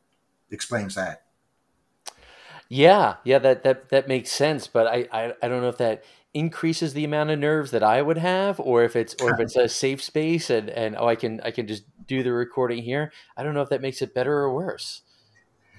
explains 0.50 0.96
that. 0.96 1.26
Yeah, 2.68 3.18
yeah, 3.24 3.38
that 3.38 3.62
that 3.64 3.90
that 3.90 4.08
makes 4.08 4.32
sense. 4.32 4.66
But 4.66 4.88
I, 4.88 5.08
I 5.12 5.34
I 5.44 5.48
don't 5.48 5.62
know 5.62 5.70
if 5.70 5.78
that 5.78 6.04
increases 6.34 6.94
the 6.94 7.04
amount 7.04 7.30
of 7.30 7.38
nerves 7.38 7.70
that 7.70 7.84
I 7.84 8.02
would 8.02 8.18
have, 8.18 8.60
or 8.60 8.84
if 8.84 8.96
it's 8.96 9.14
or 9.22 9.32
if 9.36 9.40
it's 9.40 9.56
a 9.56 9.70
safe 9.70 10.02
space 10.02 10.50
and 10.50 10.72
and 10.72 10.96
oh 10.98 11.08
I 11.08 11.16
can 11.16 11.40
I 11.42 11.52
can 11.52 11.68
just 11.68 11.84
do 12.08 12.24
the 12.24 12.34
recording 12.34 12.82
here. 12.82 13.12
I 13.38 13.44
don't 13.44 13.54
know 13.54 13.62
if 13.62 13.70
that 13.70 13.82
makes 13.82 14.02
it 14.02 14.16
better 14.16 14.34
or 14.40 14.52
worse. 14.52 15.04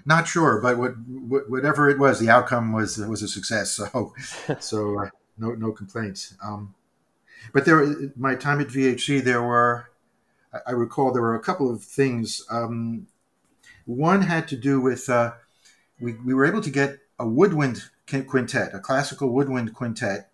Not 0.05 0.27
sure, 0.27 0.61
but 0.61 0.79
what, 0.79 0.93
whatever 1.49 1.89
it 1.89 1.99
was, 1.99 2.19
the 2.19 2.31
outcome 2.31 2.73
was 2.73 2.99
was 2.99 3.23
a 3.23 3.29
success. 3.29 3.73
So 3.73 4.15
so 4.59 5.01
uh, 5.01 5.09
no 5.39 5.53
no 5.53 5.73
complaints. 5.73 6.35
Um, 6.43 6.75
but 7.53 7.65
there, 7.65 7.87
my 8.17 8.35
time 8.35 8.61
at 8.61 8.69
VHC, 8.69 9.23
there 9.23 9.43
were 9.43 9.91
I 10.67 10.73
recall 10.73 11.13
there 11.13 11.23
were 11.23 11.35
a 11.35 11.41
couple 11.41 11.71
of 11.71 11.83
things. 11.83 12.45
Um, 12.51 13.07
one 13.85 14.23
had 14.23 14.49
to 14.49 14.57
do 14.57 14.81
with 14.81 15.09
uh, 15.09 15.33
we, 16.01 16.15
we 16.15 16.35
were 16.35 16.47
able 16.47 16.61
to 16.61 16.71
get 16.71 16.99
a 17.19 17.27
woodwind 17.27 17.85
quintet, 18.27 18.75
a 18.75 18.79
classical 18.79 19.31
woodwind 19.31 19.75
quintet, 19.75 20.31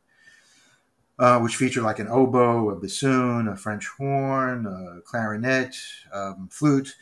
uh, 1.19 1.39
which 1.41 1.57
featured 1.57 1.85
like 1.85 1.99
an 1.99 2.09
oboe, 2.09 2.71
a 2.71 2.77
bassoon, 2.77 3.49
a 3.49 3.57
French 3.57 3.87
horn, 3.97 4.67
a 4.67 5.01
clarinet, 5.03 5.77
um, 6.13 6.49
flute, 6.51 6.97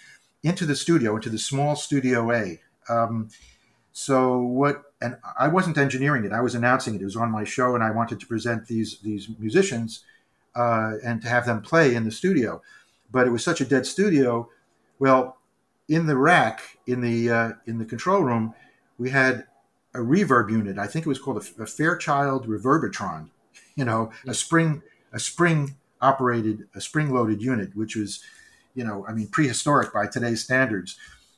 into 0.46 0.64
the 0.64 0.76
studio, 0.76 1.16
into 1.16 1.28
the 1.28 1.38
small 1.38 1.74
Studio 1.74 2.30
A. 2.30 2.60
Um, 2.88 3.28
so 3.92 4.38
what? 4.38 4.82
And 5.00 5.16
I 5.38 5.48
wasn't 5.48 5.76
engineering 5.76 6.24
it; 6.24 6.32
I 6.32 6.40
was 6.40 6.54
announcing 6.54 6.94
it. 6.94 7.02
It 7.02 7.04
was 7.04 7.16
on 7.16 7.30
my 7.30 7.44
show, 7.44 7.74
and 7.74 7.82
I 7.82 7.90
wanted 7.90 8.20
to 8.20 8.26
present 8.26 8.68
these 8.68 8.98
these 9.00 9.28
musicians 9.38 10.04
uh, 10.54 10.92
and 11.04 11.20
to 11.22 11.28
have 11.28 11.46
them 11.46 11.62
play 11.62 11.94
in 11.94 12.04
the 12.04 12.12
studio. 12.12 12.62
But 13.10 13.26
it 13.26 13.30
was 13.30 13.42
such 13.42 13.60
a 13.60 13.64
dead 13.64 13.86
studio. 13.86 14.48
Well, 14.98 15.36
in 15.88 16.06
the 16.06 16.16
rack 16.16 16.78
in 16.86 17.00
the 17.00 17.30
uh, 17.30 17.52
in 17.66 17.78
the 17.78 17.84
control 17.84 18.22
room, 18.22 18.54
we 18.98 19.10
had 19.10 19.46
a 19.94 19.98
reverb 19.98 20.50
unit. 20.50 20.78
I 20.78 20.86
think 20.86 21.06
it 21.06 21.08
was 21.08 21.18
called 21.18 21.38
a, 21.42 21.62
a 21.62 21.66
Fairchild 21.66 22.46
Reverbertron. 22.46 23.30
You 23.74 23.84
know, 23.84 24.12
a 24.26 24.34
spring 24.34 24.82
a 25.12 25.18
spring 25.18 25.74
operated 26.00 26.68
a 26.74 26.80
spring 26.80 27.12
loaded 27.12 27.42
unit, 27.42 27.74
which 27.74 27.96
was, 27.96 28.22
you 28.76 28.84
know, 28.84 29.04
I 29.08 29.12
mean 29.12 29.28
prehistoric 29.28 29.92
by 29.92 30.06
today's 30.06 30.44
standards, 30.44 30.96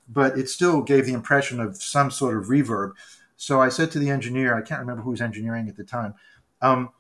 but 0.09 0.37
it 0.37 0.51
still 0.51 0.83
gave 0.83 1.07
the 1.07 1.15
impression 1.15 1.61
of 1.61 1.83
some 1.83 2.11
sort 2.11 2.37
of 2.37 2.47
reverb. 2.47 2.93
So 3.37 3.61
I 3.61 3.71
said 3.71 3.91
to 3.93 3.99
the 3.99 4.11
engineer, 4.11 4.55
I 4.55 4.63
can't 4.63 4.81
remember 4.81 5.03
who 5.03 5.13
was 5.13 5.21
engineering 5.21 5.69
at 5.69 5.77
the 5.77 5.85
time. 5.85 6.15
Um, 6.61 6.91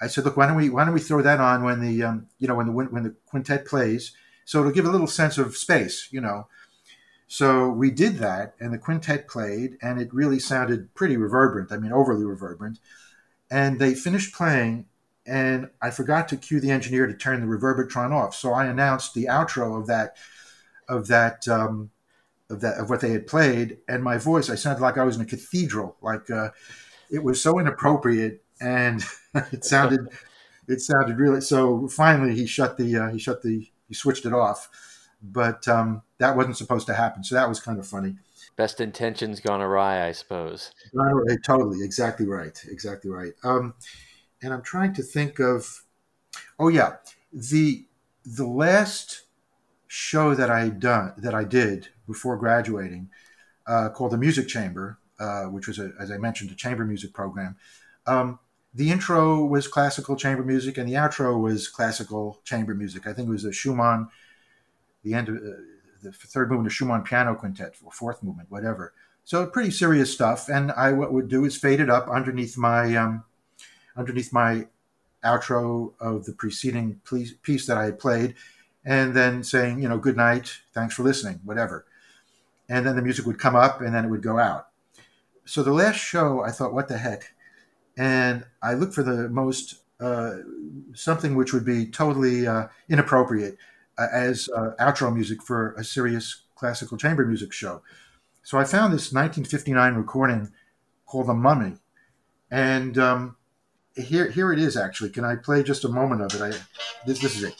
I 0.00 0.08
said, 0.08 0.24
look, 0.24 0.36
why 0.36 0.46
don't 0.46 0.56
we 0.56 0.68
why 0.68 0.84
don't 0.84 0.92
we 0.92 1.00
throw 1.00 1.22
that 1.22 1.40
on 1.40 1.62
when 1.62 1.80
the 1.80 2.02
um, 2.02 2.26
you 2.38 2.48
know 2.48 2.56
when 2.56 2.66
the 2.66 2.72
when 2.72 3.02
the 3.04 3.14
quintet 3.26 3.64
plays, 3.64 4.12
so 4.44 4.60
it'll 4.60 4.72
give 4.72 4.84
a 4.84 4.90
little 4.90 5.06
sense 5.06 5.38
of 5.38 5.56
space, 5.56 6.08
you 6.10 6.20
know. 6.20 6.48
So 7.26 7.68
we 7.68 7.90
did 7.90 8.18
that, 8.18 8.54
and 8.60 8.72
the 8.72 8.78
quintet 8.78 9.28
played, 9.28 9.78
and 9.80 10.00
it 10.00 10.12
really 10.12 10.38
sounded 10.38 10.94
pretty 10.94 11.16
reverberant. 11.16 11.72
I 11.72 11.78
mean, 11.78 11.92
overly 11.92 12.24
reverberant. 12.24 12.78
And 13.50 13.78
they 13.78 13.94
finished 13.94 14.34
playing, 14.34 14.86
and 15.26 15.70
I 15.80 15.90
forgot 15.90 16.28
to 16.28 16.36
cue 16.36 16.60
the 16.60 16.70
engineer 16.70 17.06
to 17.06 17.14
turn 17.14 17.40
the 17.40 17.46
reverbertron 17.46 18.12
off. 18.12 18.34
So 18.34 18.52
I 18.52 18.66
announced 18.66 19.14
the 19.14 19.26
outro 19.26 19.78
of 19.78 19.86
that, 19.86 20.16
of 20.88 21.06
that, 21.08 21.48
um, 21.48 21.90
of 22.50 22.60
that, 22.60 22.78
of 22.78 22.90
what 22.90 23.00
they 23.00 23.10
had 23.10 23.26
played, 23.26 23.78
and 23.88 24.02
my 24.02 24.18
voice, 24.18 24.50
I 24.50 24.54
sounded 24.54 24.82
like 24.82 24.98
I 24.98 25.04
was 25.04 25.16
in 25.16 25.22
a 25.22 25.26
cathedral. 25.26 25.96
Like 26.02 26.30
uh, 26.30 26.50
it 27.10 27.22
was 27.22 27.42
so 27.42 27.58
inappropriate, 27.58 28.44
and 28.60 29.02
it 29.52 29.64
sounded, 29.64 30.00
it 30.68 30.80
sounded 30.80 31.18
really. 31.18 31.40
So 31.40 31.88
finally, 31.88 32.34
he 32.34 32.46
shut 32.46 32.76
the, 32.76 32.96
uh, 32.96 33.10
he 33.10 33.18
shut 33.18 33.42
the, 33.42 33.66
he 33.88 33.94
switched 33.94 34.26
it 34.26 34.32
off 34.32 34.68
but 35.24 35.66
um, 35.68 36.02
that 36.18 36.36
wasn't 36.36 36.56
supposed 36.56 36.86
to 36.86 36.94
happen. 36.94 37.24
So 37.24 37.34
that 37.34 37.48
was 37.48 37.60
kind 37.60 37.78
of 37.78 37.86
funny. 37.86 38.16
Best 38.56 38.80
intentions 38.80 39.40
gone 39.40 39.60
awry, 39.60 40.06
I 40.06 40.12
suppose. 40.12 40.72
Totally, 41.44 41.82
exactly 41.82 42.26
right, 42.26 42.58
exactly 42.68 43.10
right. 43.10 43.32
Um, 43.42 43.74
and 44.44 44.52
I'm 44.52 44.62
trying 44.62 44.92
to 44.94 45.02
think 45.02 45.40
of, 45.40 45.84
oh 46.58 46.68
yeah, 46.68 46.96
the 47.32 47.86
the 48.24 48.46
last 48.46 49.22
show 49.86 50.34
that 50.34 50.50
I 50.50 50.68
done 50.68 51.14
that 51.16 51.34
I 51.34 51.44
did 51.44 51.88
before 52.06 52.36
graduating, 52.36 53.10
uh, 53.66 53.88
called 53.88 54.12
the 54.12 54.18
Music 54.18 54.46
Chamber, 54.46 54.98
uh, 55.18 55.44
which 55.44 55.66
was 55.66 55.78
a, 55.78 55.92
as 55.98 56.10
I 56.10 56.18
mentioned, 56.18 56.50
a 56.50 56.54
chamber 56.54 56.84
music 56.84 57.12
program. 57.12 57.56
Um, 58.06 58.38
the 58.74 58.90
intro 58.90 59.44
was 59.44 59.68
classical 59.68 60.16
chamber 60.16 60.42
music, 60.42 60.78
and 60.78 60.88
the 60.88 60.94
outro 60.94 61.40
was 61.40 61.68
classical 61.68 62.40
chamber 62.44 62.74
music. 62.74 63.06
I 63.06 63.12
think 63.12 63.28
it 63.28 63.32
was 63.32 63.44
a 63.44 63.52
Schumann 63.52 64.08
the 65.04 65.14
end 65.14 65.28
of 65.28 65.36
uh, 65.36 65.40
the 66.02 66.12
third 66.12 66.50
movement 66.50 66.66
of 66.66 66.74
Schumann 66.74 67.02
piano 67.02 67.34
quintet 67.34 67.76
or 67.84 67.92
fourth 67.92 68.22
movement, 68.22 68.50
whatever. 68.50 68.92
So 69.24 69.46
pretty 69.46 69.70
serious 69.70 70.12
stuff. 70.12 70.48
And 70.48 70.72
I 70.72 70.92
what 70.92 71.12
would 71.12 71.28
do 71.28 71.44
is 71.44 71.56
fade 71.56 71.80
it 71.80 71.88
up 71.88 72.08
underneath 72.08 72.58
my 72.58 72.94
um, 72.96 73.24
underneath 73.96 74.32
my 74.32 74.66
outro 75.24 75.94
of 76.00 76.24
the 76.24 76.32
preceding 76.32 77.00
piece 77.42 77.66
that 77.66 77.78
I 77.78 77.84
had 77.84 77.98
played, 77.98 78.34
and 78.84 79.14
then 79.14 79.42
saying, 79.42 79.82
you 79.82 79.88
know, 79.88 79.98
good 79.98 80.16
night, 80.16 80.58
thanks 80.74 80.94
for 80.94 81.02
listening, 81.02 81.40
whatever. 81.44 81.86
And 82.68 82.86
then 82.86 82.96
the 82.96 83.02
music 83.02 83.26
would 83.26 83.38
come 83.38 83.56
up, 83.56 83.80
and 83.80 83.94
then 83.94 84.04
it 84.04 84.08
would 84.08 84.22
go 84.22 84.38
out. 84.38 84.68
So 85.46 85.62
the 85.62 85.72
last 85.72 85.96
show, 85.96 86.42
I 86.42 86.50
thought, 86.50 86.74
what 86.74 86.88
the 86.88 86.98
heck? 86.98 87.34
And 87.96 88.44
I 88.62 88.74
looked 88.74 88.94
for 88.94 89.02
the 89.02 89.28
most 89.28 89.84
uh, 90.00 90.38
something 90.94 91.34
which 91.34 91.52
would 91.52 91.64
be 91.64 91.86
totally 91.86 92.46
uh, 92.46 92.66
inappropriate 92.88 93.56
uh, 93.96 94.08
as 94.12 94.48
uh, 94.54 94.72
outro 94.80 95.14
music 95.14 95.42
for 95.42 95.72
a 95.74 95.84
serious 95.84 96.42
classical 96.56 96.98
chamber 96.98 97.24
music 97.24 97.52
show. 97.52 97.82
So 98.42 98.58
I 98.58 98.64
found 98.64 98.92
this 98.92 99.12
1959 99.12 99.94
recording 99.94 100.52
called 101.06 101.28
"The 101.28 101.34
Mummy," 101.34 101.76
and 102.50 102.98
um, 102.98 103.36
here 103.96 104.30
here 104.30 104.52
it 104.52 104.58
is. 104.58 104.76
Actually, 104.76 105.10
can 105.10 105.24
I 105.24 105.36
play 105.36 105.62
just 105.62 105.84
a 105.84 105.88
moment 105.88 106.22
of 106.22 106.34
it? 106.34 106.42
I 106.42 106.50
this 107.06 107.20
this 107.20 107.36
is 107.36 107.44
it. 107.44 107.54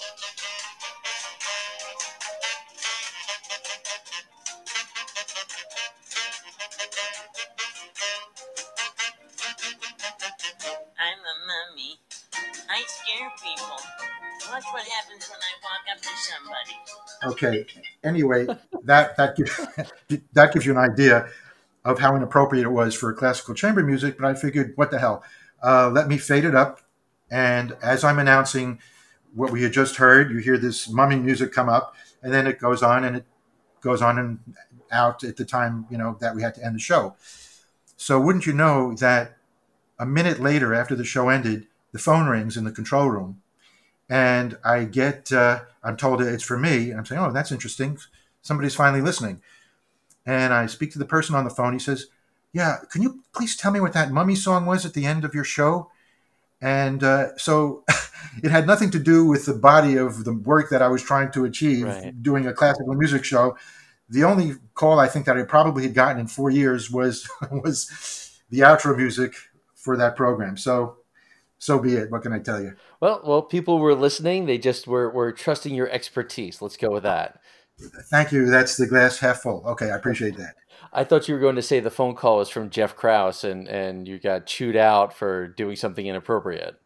Okay. 17.25 17.67
Anyway, 18.03 18.47
that 18.85 19.17
that 19.17 19.37
gives, 19.37 19.57
that 20.33 20.53
gives 20.53 20.67
you 20.67 20.73
an 20.73 20.79
idea 20.79 21.29
of 21.85 21.99
how 21.99 22.17
inappropriate 22.17 22.65
it 22.65 22.71
was 22.71 22.95
for 22.95 23.13
classical 23.13 23.55
chamber 23.55 23.83
music. 23.83 24.19
But 24.19 24.27
I 24.27 24.35
figured, 24.35 24.73
what 24.77 24.91
the 24.91 24.99
hell? 24.99 25.23
Uh, 25.65 25.89
let 25.89 26.09
me 26.09 26.19
fade 26.19 26.45
it 26.45 26.55
up, 26.55 26.81
and 27.31 27.75
as 27.83 28.05
I'm 28.05 28.19
announcing 28.19 28.81
what 29.35 29.51
we 29.51 29.63
had 29.63 29.73
just 29.73 29.97
heard, 29.97 30.31
you 30.31 30.39
hear 30.39 30.59
this 30.59 30.89
mummy 30.89 31.17
music 31.17 31.53
come 31.53 31.71
up, 31.71 31.95
and 32.23 32.33
then 32.33 32.47
it 32.47 32.61
goes 32.61 32.83
on 32.83 33.05
and 33.05 33.17
it 33.17 33.25
goes 33.81 34.03
on 34.03 34.19
and 34.19 34.39
out 34.93 35.25
at 35.25 35.37
the 35.37 35.45
time 35.45 35.87
you 35.91 35.97
know 35.97 36.17
that 36.21 36.37
we 36.37 36.43
had 36.43 36.55
to 36.55 36.65
end 36.65 36.75
the 36.75 36.81
show. 36.81 37.17
So 37.97 38.21
wouldn't 38.21 38.47
you 38.47 38.53
know 38.53 38.95
that 38.97 39.39
a 39.99 40.05
minute 40.05 40.39
later, 40.39 40.75
after 40.75 40.95
the 40.95 41.05
show 41.05 41.31
ended, 41.31 41.67
the 41.93 41.99
phone 41.99 42.27
rings 42.27 42.57
in 42.57 42.65
the 42.65 42.73
control 42.73 43.09
room, 43.09 43.41
and 44.09 44.59
I 44.63 44.85
get 44.85 45.33
uh, 45.33 45.61
I'm 45.83 45.97
told 45.97 46.21
it's 46.23 46.45
for 46.45 46.59
me. 46.59 46.93
I'm 46.93 47.05
saying, 47.07 47.21
oh, 47.21 47.33
that's 47.33 47.53
interesting. 47.53 47.99
Somebody's 48.43 48.75
finally 48.75 49.03
listening. 49.03 49.41
And 50.27 50.55
I 50.55 50.67
speak 50.67 50.93
to 50.93 50.99
the 50.99 51.05
person 51.05 51.35
on 51.35 51.45
the 51.45 51.51
phone. 51.51 51.75
He 51.75 51.79
says, 51.79 52.07
yeah, 52.55 52.77
can 52.91 53.03
you 53.03 53.25
please 53.35 53.57
tell 53.57 53.73
me 53.73 53.81
what 53.81 53.93
that 53.95 54.13
mummy 54.13 54.37
song 54.37 54.65
was 54.65 54.87
at 54.87 54.95
the 54.95 55.05
end 55.05 55.25
of 55.25 55.35
your 55.35 55.45
show? 55.45 55.91
And 56.63 57.03
uh, 57.03 57.37
so 57.37 57.85
it 58.43 58.51
had 58.53 58.67
nothing 58.67 58.91
to 58.93 59.01
do 59.01 59.27
with 59.27 59.45
the 59.45 59.55
body 59.55 59.97
of 59.97 60.25
the 60.25 60.33
work 60.33 60.71
that 60.71 60.81
I 60.81 60.87
was 60.87 61.03
trying 61.03 61.33
to 61.33 61.45
achieve 61.45 61.85
right. 61.85 62.23
doing 62.23 62.47
a 62.47 62.55
classical 62.55 62.95
music 62.95 63.25
show. 63.25 63.59
The 64.09 64.23
only 64.23 64.55
call 64.75 65.01
I 65.01 65.09
think 65.09 65.27
that 65.27 65.37
I 65.37 65.43
probably 65.43 65.83
had 65.83 65.95
gotten 65.95 66.21
in 66.21 66.29
four 66.29 66.49
years 66.49 66.91
was 66.93 67.29
was 67.51 68.41
the 68.51 68.61
outro 68.61 68.97
music 68.97 69.35
for 69.75 69.97
that 69.97 70.15
program. 70.15 70.57
So 70.57 70.99
so 71.59 71.81
be 71.81 71.95
it. 71.97 72.13
What 72.13 72.23
can 72.23 72.33
I 72.33 72.39
tell 72.39 72.63
you? 72.63 72.77
Well, 73.01 73.21
well, 73.25 73.43
people 73.43 73.81
were 73.81 73.97
listening. 73.97 74.47
They 74.47 74.59
just 74.59 74.87
were 74.87 75.11
were 75.11 75.33
trusting 75.33 75.75
your 75.75 75.91
expertise. 75.91 76.63
Let's 76.63 76.77
go 76.77 76.93
with 76.93 77.03
that. 77.03 77.41
Thank 78.11 78.31
you. 78.31 78.47
That's 78.47 78.77
the 78.77 78.87
glass 78.87 79.19
half 79.19 79.39
full. 79.39 79.65
Okay, 79.67 79.91
I 79.91 79.97
appreciate 79.97 80.37
that. 80.37 80.55
I 80.95 81.05
thought 81.05 81.29
you 81.29 81.35
were 81.35 81.41
going 81.41 81.57
to 81.57 81.63
say 81.63 81.81
the 81.81 81.91
phone 81.91 82.15
call 82.15 82.39
was 82.39 82.49
from 82.49 82.71
Jeff 82.71 82.95
Krause 82.95 83.45
and 83.45 83.67
and 83.69 84.07
you 84.07 84.19
got 84.19 84.47
chewed 84.47 84.77
out 84.77 85.13
for 85.13 85.49
doing 85.49 85.77
something 85.77 86.07
inappropriate. 86.07 86.81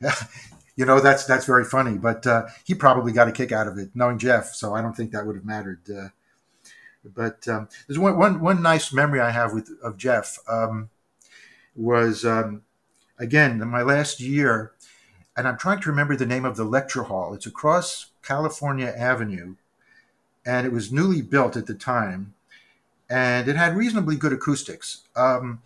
you 0.76 0.84
know 0.84 1.00
that's 1.00 1.24
that's 1.24 1.46
very 1.46 1.64
funny, 1.64 1.96
but 1.96 2.26
uh, 2.26 2.46
he 2.64 2.74
probably 2.74 3.12
got 3.12 3.28
a 3.28 3.32
kick 3.32 3.52
out 3.52 3.68
of 3.68 3.78
it, 3.78 3.90
knowing 3.94 4.18
Jeff. 4.18 4.54
So 4.54 4.74
I 4.74 4.82
don't 4.82 4.96
think 4.96 5.12
that 5.12 5.26
would 5.26 5.36
have 5.36 5.44
mattered. 5.44 5.80
Uh, 5.88 6.08
but 7.14 7.46
um, 7.46 7.68
there's 7.86 7.98
one, 7.98 8.18
one 8.18 8.40
one 8.40 8.62
nice 8.62 8.92
memory 8.92 9.20
I 9.20 9.30
have 9.30 9.52
with 9.52 9.70
of 9.82 9.96
Jeff 9.96 10.38
um, 10.48 10.90
was 11.76 12.24
um, 12.24 12.62
again, 13.18 13.66
my 13.68 13.82
last 13.82 14.20
year, 14.20 14.72
and 15.36 15.46
I'm 15.46 15.58
trying 15.58 15.80
to 15.80 15.88
remember 15.88 16.16
the 16.16 16.26
name 16.26 16.44
of 16.44 16.56
the 16.56 16.64
lecture 16.64 17.04
hall. 17.04 17.34
It's 17.34 17.46
across 17.46 18.10
California 18.22 18.92
Avenue, 18.96 19.56
and 20.44 20.66
it 20.66 20.72
was 20.72 20.92
newly 20.92 21.22
built 21.22 21.56
at 21.56 21.66
the 21.66 21.74
time, 21.74 22.34
and 23.08 23.48
it 23.48 23.56
had 23.56 23.76
reasonably 23.76 24.16
good 24.16 24.32
acoustics. 24.32 25.02
Um, 25.14 25.62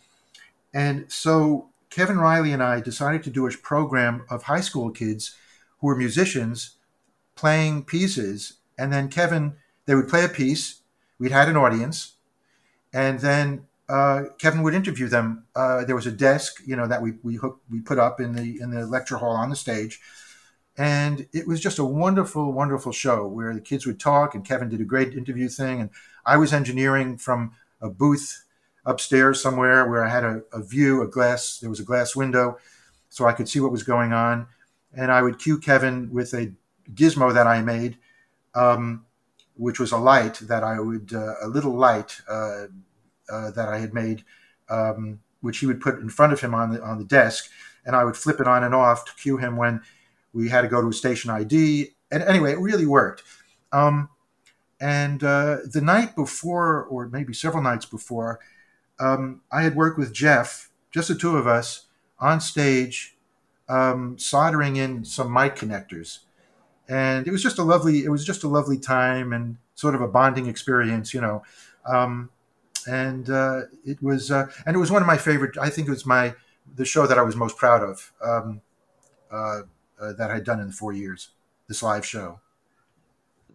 and 0.72 1.10
so 1.10 1.68
Kevin 1.90 2.18
Riley 2.18 2.52
and 2.52 2.62
I 2.62 2.80
decided 2.80 3.22
to 3.24 3.30
do 3.30 3.46
a 3.46 3.50
program 3.50 4.24
of 4.30 4.44
high 4.44 4.60
school 4.60 4.90
kids 4.90 5.34
who 5.80 5.88
were 5.88 5.96
musicians 5.96 6.76
playing 7.34 7.84
pieces. 7.84 8.54
And 8.78 8.92
then 8.92 9.08
Kevin, 9.08 9.54
they 9.86 9.94
would 9.94 10.08
play 10.08 10.24
a 10.24 10.28
piece. 10.28 10.82
We'd 11.18 11.32
had 11.32 11.48
an 11.48 11.56
audience. 11.56 12.14
And 12.92 13.20
then 13.20 13.66
uh, 13.90 14.26
Kevin 14.38 14.62
would 14.62 14.74
interview 14.74 15.08
them. 15.08 15.44
Uh, 15.54 15.84
there 15.84 15.96
was 15.96 16.06
a 16.06 16.12
desk, 16.12 16.62
you 16.64 16.76
know, 16.76 16.86
that 16.86 17.02
we 17.02 17.14
we 17.24 17.40
we 17.68 17.80
put 17.80 17.98
up 17.98 18.20
in 18.20 18.34
the 18.34 18.60
in 18.60 18.70
the 18.70 18.86
lecture 18.86 19.16
hall 19.16 19.32
on 19.32 19.50
the 19.50 19.56
stage, 19.56 20.00
and 20.78 21.26
it 21.32 21.48
was 21.48 21.60
just 21.60 21.80
a 21.80 21.84
wonderful, 21.84 22.52
wonderful 22.52 22.92
show 22.92 23.26
where 23.26 23.52
the 23.52 23.60
kids 23.60 23.86
would 23.86 23.98
talk, 23.98 24.34
and 24.34 24.44
Kevin 24.44 24.68
did 24.68 24.80
a 24.80 24.84
great 24.84 25.14
interview 25.14 25.48
thing, 25.48 25.80
and 25.80 25.90
I 26.24 26.36
was 26.36 26.52
engineering 26.52 27.16
from 27.18 27.52
a 27.80 27.90
booth 27.90 28.44
upstairs 28.84 29.42
somewhere 29.42 29.88
where 29.88 30.04
I 30.04 30.08
had 30.08 30.24
a, 30.24 30.42
a 30.52 30.62
view, 30.62 31.02
a 31.02 31.08
glass. 31.08 31.58
There 31.58 31.70
was 31.70 31.80
a 31.80 31.84
glass 31.84 32.16
window, 32.16 32.58
so 33.08 33.26
I 33.26 33.32
could 33.32 33.48
see 33.48 33.60
what 33.60 33.72
was 33.72 33.82
going 33.82 34.12
on, 34.12 34.46
and 34.92 35.10
I 35.10 35.22
would 35.22 35.38
cue 35.38 35.58
Kevin 35.58 36.10
with 36.12 36.32
a 36.34 36.52
gizmo 36.92 37.32
that 37.32 37.46
I 37.46 37.62
made. 37.62 37.98
Um, 38.54 39.06
which 39.60 39.78
was 39.78 39.92
a 39.92 39.98
light 39.98 40.36
that 40.48 40.64
I 40.64 40.80
would, 40.80 41.12
uh, 41.12 41.34
a 41.42 41.46
little 41.46 41.74
light 41.74 42.18
uh, 42.26 42.64
uh, 43.30 43.50
that 43.50 43.68
I 43.68 43.78
had 43.78 43.92
made, 43.92 44.24
um, 44.70 45.20
which 45.42 45.58
he 45.58 45.66
would 45.66 45.82
put 45.82 45.98
in 45.98 46.08
front 46.08 46.32
of 46.32 46.40
him 46.40 46.54
on 46.54 46.72
the 46.72 46.82
on 46.82 46.96
the 46.96 47.04
desk, 47.04 47.50
and 47.84 47.94
I 47.94 48.04
would 48.04 48.16
flip 48.16 48.40
it 48.40 48.48
on 48.48 48.64
and 48.64 48.74
off 48.74 49.04
to 49.04 49.12
cue 49.20 49.36
him 49.36 49.58
when 49.58 49.82
we 50.32 50.48
had 50.48 50.62
to 50.62 50.68
go 50.68 50.80
to 50.80 50.88
a 50.88 50.92
station 50.94 51.30
ID. 51.30 51.90
And 52.10 52.22
anyway, 52.22 52.52
it 52.52 52.58
really 52.58 52.86
worked. 52.86 53.22
Um, 53.70 54.08
and 54.80 55.22
uh, 55.22 55.58
the 55.70 55.82
night 55.82 56.16
before, 56.16 56.84
or 56.84 57.08
maybe 57.08 57.34
several 57.34 57.62
nights 57.62 57.84
before, 57.84 58.40
um, 58.98 59.42
I 59.52 59.62
had 59.62 59.76
worked 59.76 59.98
with 59.98 60.12
Jeff, 60.12 60.70
just 60.90 61.08
the 61.08 61.14
two 61.14 61.36
of 61.36 61.46
us, 61.46 61.86
on 62.18 62.40
stage, 62.40 63.16
um, 63.68 64.18
soldering 64.18 64.76
in 64.76 65.04
some 65.04 65.32
mic 65.32 65.54
connectors, 65.54 66.20
and 66.88 67.26
it 67.26 67.30
was 67.30 67.42
just 67.42 67.58
a 67.58 67.62
lovely. 67.62 68.04
It 68.04 68.08
was 68.10 68.24
just 68.24 68.42
a 68.42 68.48
lovely 68.48 68.78
time 68.78 69.32
and 69.32 69.58
sort 69.74 69.94
of 69.94 70.00
a 70.00 70.08
bonding 70.08 70.46
experience, 70.46 71.14
you 71.14 71.20
know. 71.20 71.42
Um, 71.86 72.30
and 72.88 73.28
uh, 73.30 73.62
it 73.84 74.02
was 74.02 74.30
uh, 74.30 74.46
and 74.66 74.74
it 74.74 74.78
was 74.78 74.90
one 74.90 75.02
of 75.02 75.06
my 75.06 75.18
favorite. 75.18 75.56
I 75.58 75.70
think 75.70 75.88
it 75.88 75.90
was 75.90 76.06
my 76.06 76.34
the 76.74 76.84
show 76.84 77.06
that 77.06 77.18
I 77.18 77.22
was 77.22 77.36
most 77.36 77.56
proud 77.56 77.82
of 77.82 78.12
um, 78.22 78.60
uh, 79.30 79.62
uh 80.00 80.12
that 80.14 80.30
I'd 80.30 80.44
done 80.44 80.60
in 80.60 80.72
four 80.72 80.92
years. 80.92 81.28
This 81.68 81.82
live 81.82 82.04
show 82.04 82.40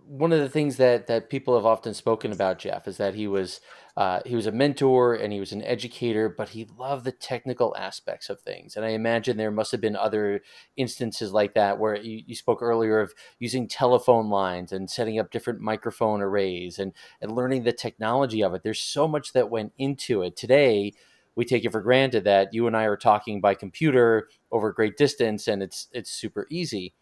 one 0.08 0.32
of 0.32 0.40
the 0.40 0.50
things 0.50 0.78
that 0.78 1.08
that 1.08 1.30
people 1.30 1.56
have 1.56 1.66
often 1.66 1.94
spoken 1.94 2.32
about 2.32 2.60
Jeff 2.60 2.88
is 2.88 2.98
that 2.98 3.16
he 3.16 3.28
was 3.28 3.60
uh, 3.98 4.20
he 4.26 4.36
was 4.36 4.46
a 4.46 4.52
mentor 4.52 5.16
and 5.16 5.32
he 5.32 5.40
was 5.40 5.52
an 5.52 5.64
educator, 5.64 6.28
but 6.30 6.50
he 6.50 6.68
loved 6.78 7.06
the 7.06 7.12
technical 7.12 7.76
aspects 7.78 8.30
of 8.30 8.42
things. 8.42 8.76
And 8.76 8.86
I 8.86 8.90
imagine 8.90 9.38
there 9.38 9.52
must 9.52 9.72
have 9.72 9.82
been 9.82 9.96
other 9.96 10.42
instances 10.76 11.32
like 11.32 11.54
that 11.54 11.80
where 11.80 11.96
you, 11.96 12.22
you 12.26 12.36
spoke 12.36 12.62
earlier 12.62 13.00
of 13.00 13.14
using 13.40 13.68
telephone 13.68 14.30
lines 14.30 14.72
and 14.72 14.90
setting 14.90 15.18
up 15.18 15.32
different 15.32 15.62
microphone 15.62 16.22
arrays 16.22 16.78
and 16.78 16.94
and 17.22 17.32
learning 17.32 17.64
the 17.64 17.74
technology 17.74 18.44
of 18.44 18.54
it. 18.54 18.64
There's 18.64 18.82
so 18.82 19.08
much 19.08 19.34
that 19.34 19.50
went 19.50 19.74
into 19.78 20.22
it. 20.22 20.36
Today, 20.36 20.94
we 21.36 21.46
take 21.46 21.66
it 21.66 21.72
for 21.72 21.82
granted 21.82 22.24
that 22.26 22.54
you 22.54 22.68
and 22.68 22.78
I 22.78 22.84
are 22.86 22.98
talking 22.98 23.42
by 23.42 23.56
computer 23.56 24.30
over 24.52 24.70
a 24.70 24.74
great 24.74 24.98
distance 24.98 25.48
and 25.48 25.64
it's 25.64 25.88
it's 25.92 26.12
super 26.12 26.48
easy 26.50 26.94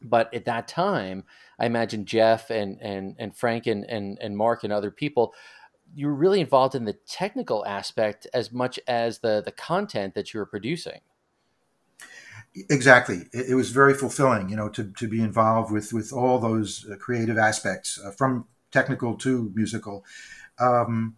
but 0.00 0.32
at 0.32 0.44
that 0.44 0.68
time, 0.68 1.24
I 1.58 1.66
imagine 1.66 2.04
Jeff 2.04 2.50
and 2.50 2.80
and 2.80 3.16
and 3.18 3.36
Frank 3.36 3.66
and 3.66 3.84
and, 3.84 4.18
and 4.20 4.36
Mark 4.36 4.64
and 4.64 4.72
other 4.72 4.90
people, 4.90 5.34
you 5.94 6.06
were 6.06 6.14
really 6.14 6.40
involved 6.40 6.74
in 6.74 6.84
the 6.84 6.92
technical 6.92 7.64
aspect 7.66 8.26
as 8.32 8.52
much 8.52 8.78
as 8.86 9.20
the 9.20 9.42
the 9.44 9.52
content 9.52 10.14
that 10.14 10.32
you 10.32 10.40
were 10.40 10.46
producing. 10.46 11.00
Exactly, 12.70 13.26
it, 13.32 13.50
it 13.50 13.54
was 13.54 13.70
very 13.70 13.94
fulfilling, 13.94 14.48
you 14.48 14.56
know, 14.56 14.68
to, 14.70 14.84
to 14.92 15.06
be 15.06 15.20
involved 15.20 15.72
with 15.72 15.92
with 15.92 16.12
all 16.12 16.38
those 16.38 16.86
uh, 16.90 16.96
creative 16.96 17.38
aspects, 17.38 18.00
uh, 18.04 18.10
from 18.10 18.46
technical 18.70 19.16
to 19.16 19.52
musical, 19.54 20.04
um, 20.58 21.16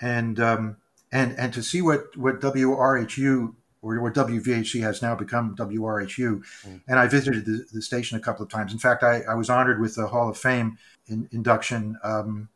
and 0.00 0.38
um, 0.38 0.76
and 1.10 1.36
and 1.38 1.52
to 1.52 1.62
see 1.62 1.82
what 1.82 2.16
what 2.16 2.40
WRHU 2.40 3.54
or 3.82 4.00
what 4.00 4.14
WVHC 4.14 4.80
has 4.80 5.02
now 5.02 5.14
become 5.14 5.54
WRHU. 5.56 6.42
Mm. 6.66 6.80
And 6.88 6.98
I 6.98 7.06
visited 7.06 7.44
the, 7.44 7.64
the, 7.72 7.82
station 7.82 8.18
a 8.18 8.20
couple 8.20 8.42
of 8.42 8.50
times. 8.50 8.72
In 8.72 8.78
fact, 8.78 9.02
I, 9.02 9.20
I, 9.28 9.34
was 9.34 9.48
honored 9.48 9.80
with 9.80 9.94
the 9.94 10.08
Hall 10.08 10.28
of 10.28 10.36
Fame 10.36 10.78
in, 11.06 11.28
induction 11.32 11.98
um, 12.02 12.48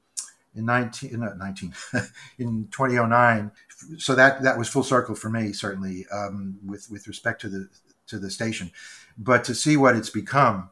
in 0.54 0.64
19, 0.64 1.32
19 1.38 1.74
in 2.38 2.68
2009. 2.72 3.52
So 3.98 4.14
that, 4.14 4.42
that 4.42 4.58
was 4.58 4.68
full 4.68 4.82
circle 4.82 5.14
for 5.14 5.30
me, 5.30 5.52
certainly, 5.52 6.06
um, 6.12 6.58
with, 6.64 6.90
with 6.90 7.06
respect 7.06 7.40
to 7.42 7.48
the, 7.48 7.68
to 8.08 8.18
the 8.18 8.30
station. 8.30 8.70
But 9.16 9.44
to 9.44 9.54
see 9.54 9.76
what 9.76 9.96
it's 9.96 10.10
become 10.10 10.70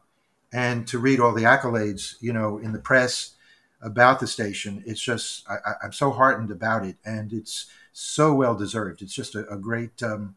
and 0.51 0.85
to 0.87 0.99
read 0.99 1.19
all 1.19 1.33
the 1.33 1.43
accolades, 1.43 2.15
you 2.19 2.33
know, 2.33 2.57
in 2.57 2.73
the 2.73 2.79
press 2.79 3.35
about 3.81 4.19
the 4.19 4.27
station, 4.27 4.83
it's 4.85 5.01
just, 5.01 5.47
I, 5.49 5.75
am 5.83 5.93
so 5.93 6.11
heartened 6.11 6.51
about 6.51 6.85
it. 6.85 6.97
And 7.05 7.31
it's 7.31 7.67
so 7.93 8.33
well 8.33 8.55
deserved. 8.55 9.01
It's 9.01 9.13
just 9.13 9.33
a, 9.35 9.47
a 9.49 9.57
great, 9.57 10.03
um, 10.03 10.35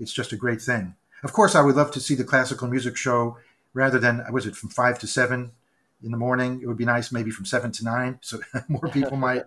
it's 0.00 0.12
just 0.12 0.32
a 0.32 0.36
great 0.36 0.60
thing. 0.60 0.96
Of 1.22 1.32
course, 1.32 1.54
I 1.54 1.60
would 1.60 1.76
love 1.76 1.90
to 1.92 2.00
see 2.00 2.14
the 2.14 2.24
classical 2.24 2.66
music 2.66 2.96
show 2.96 3.36
rather 3.74 3.98
than 3.98 4.24
was 4.32 4.46
it 4.46 4.56
from 4.56 4.70
five 4.70 4.98
to 5.00 5.06
seven 5.06 5.52
in 6.02 6.10
the 6.10 6.16
morning. 6.16 6.60
It 6.62 6.66
would 6.66 6.78
be 6.78 6.86
nice, 6.86 7.12
maybe 7.12 7.30
from 7.30 7.44
seven 7.44 7.70
to 7.72 7.84
nine, 7.84 8.18
so 8.22 8.40
more 8.68 8.88
people 8.88 9.16
might 9.28 9.44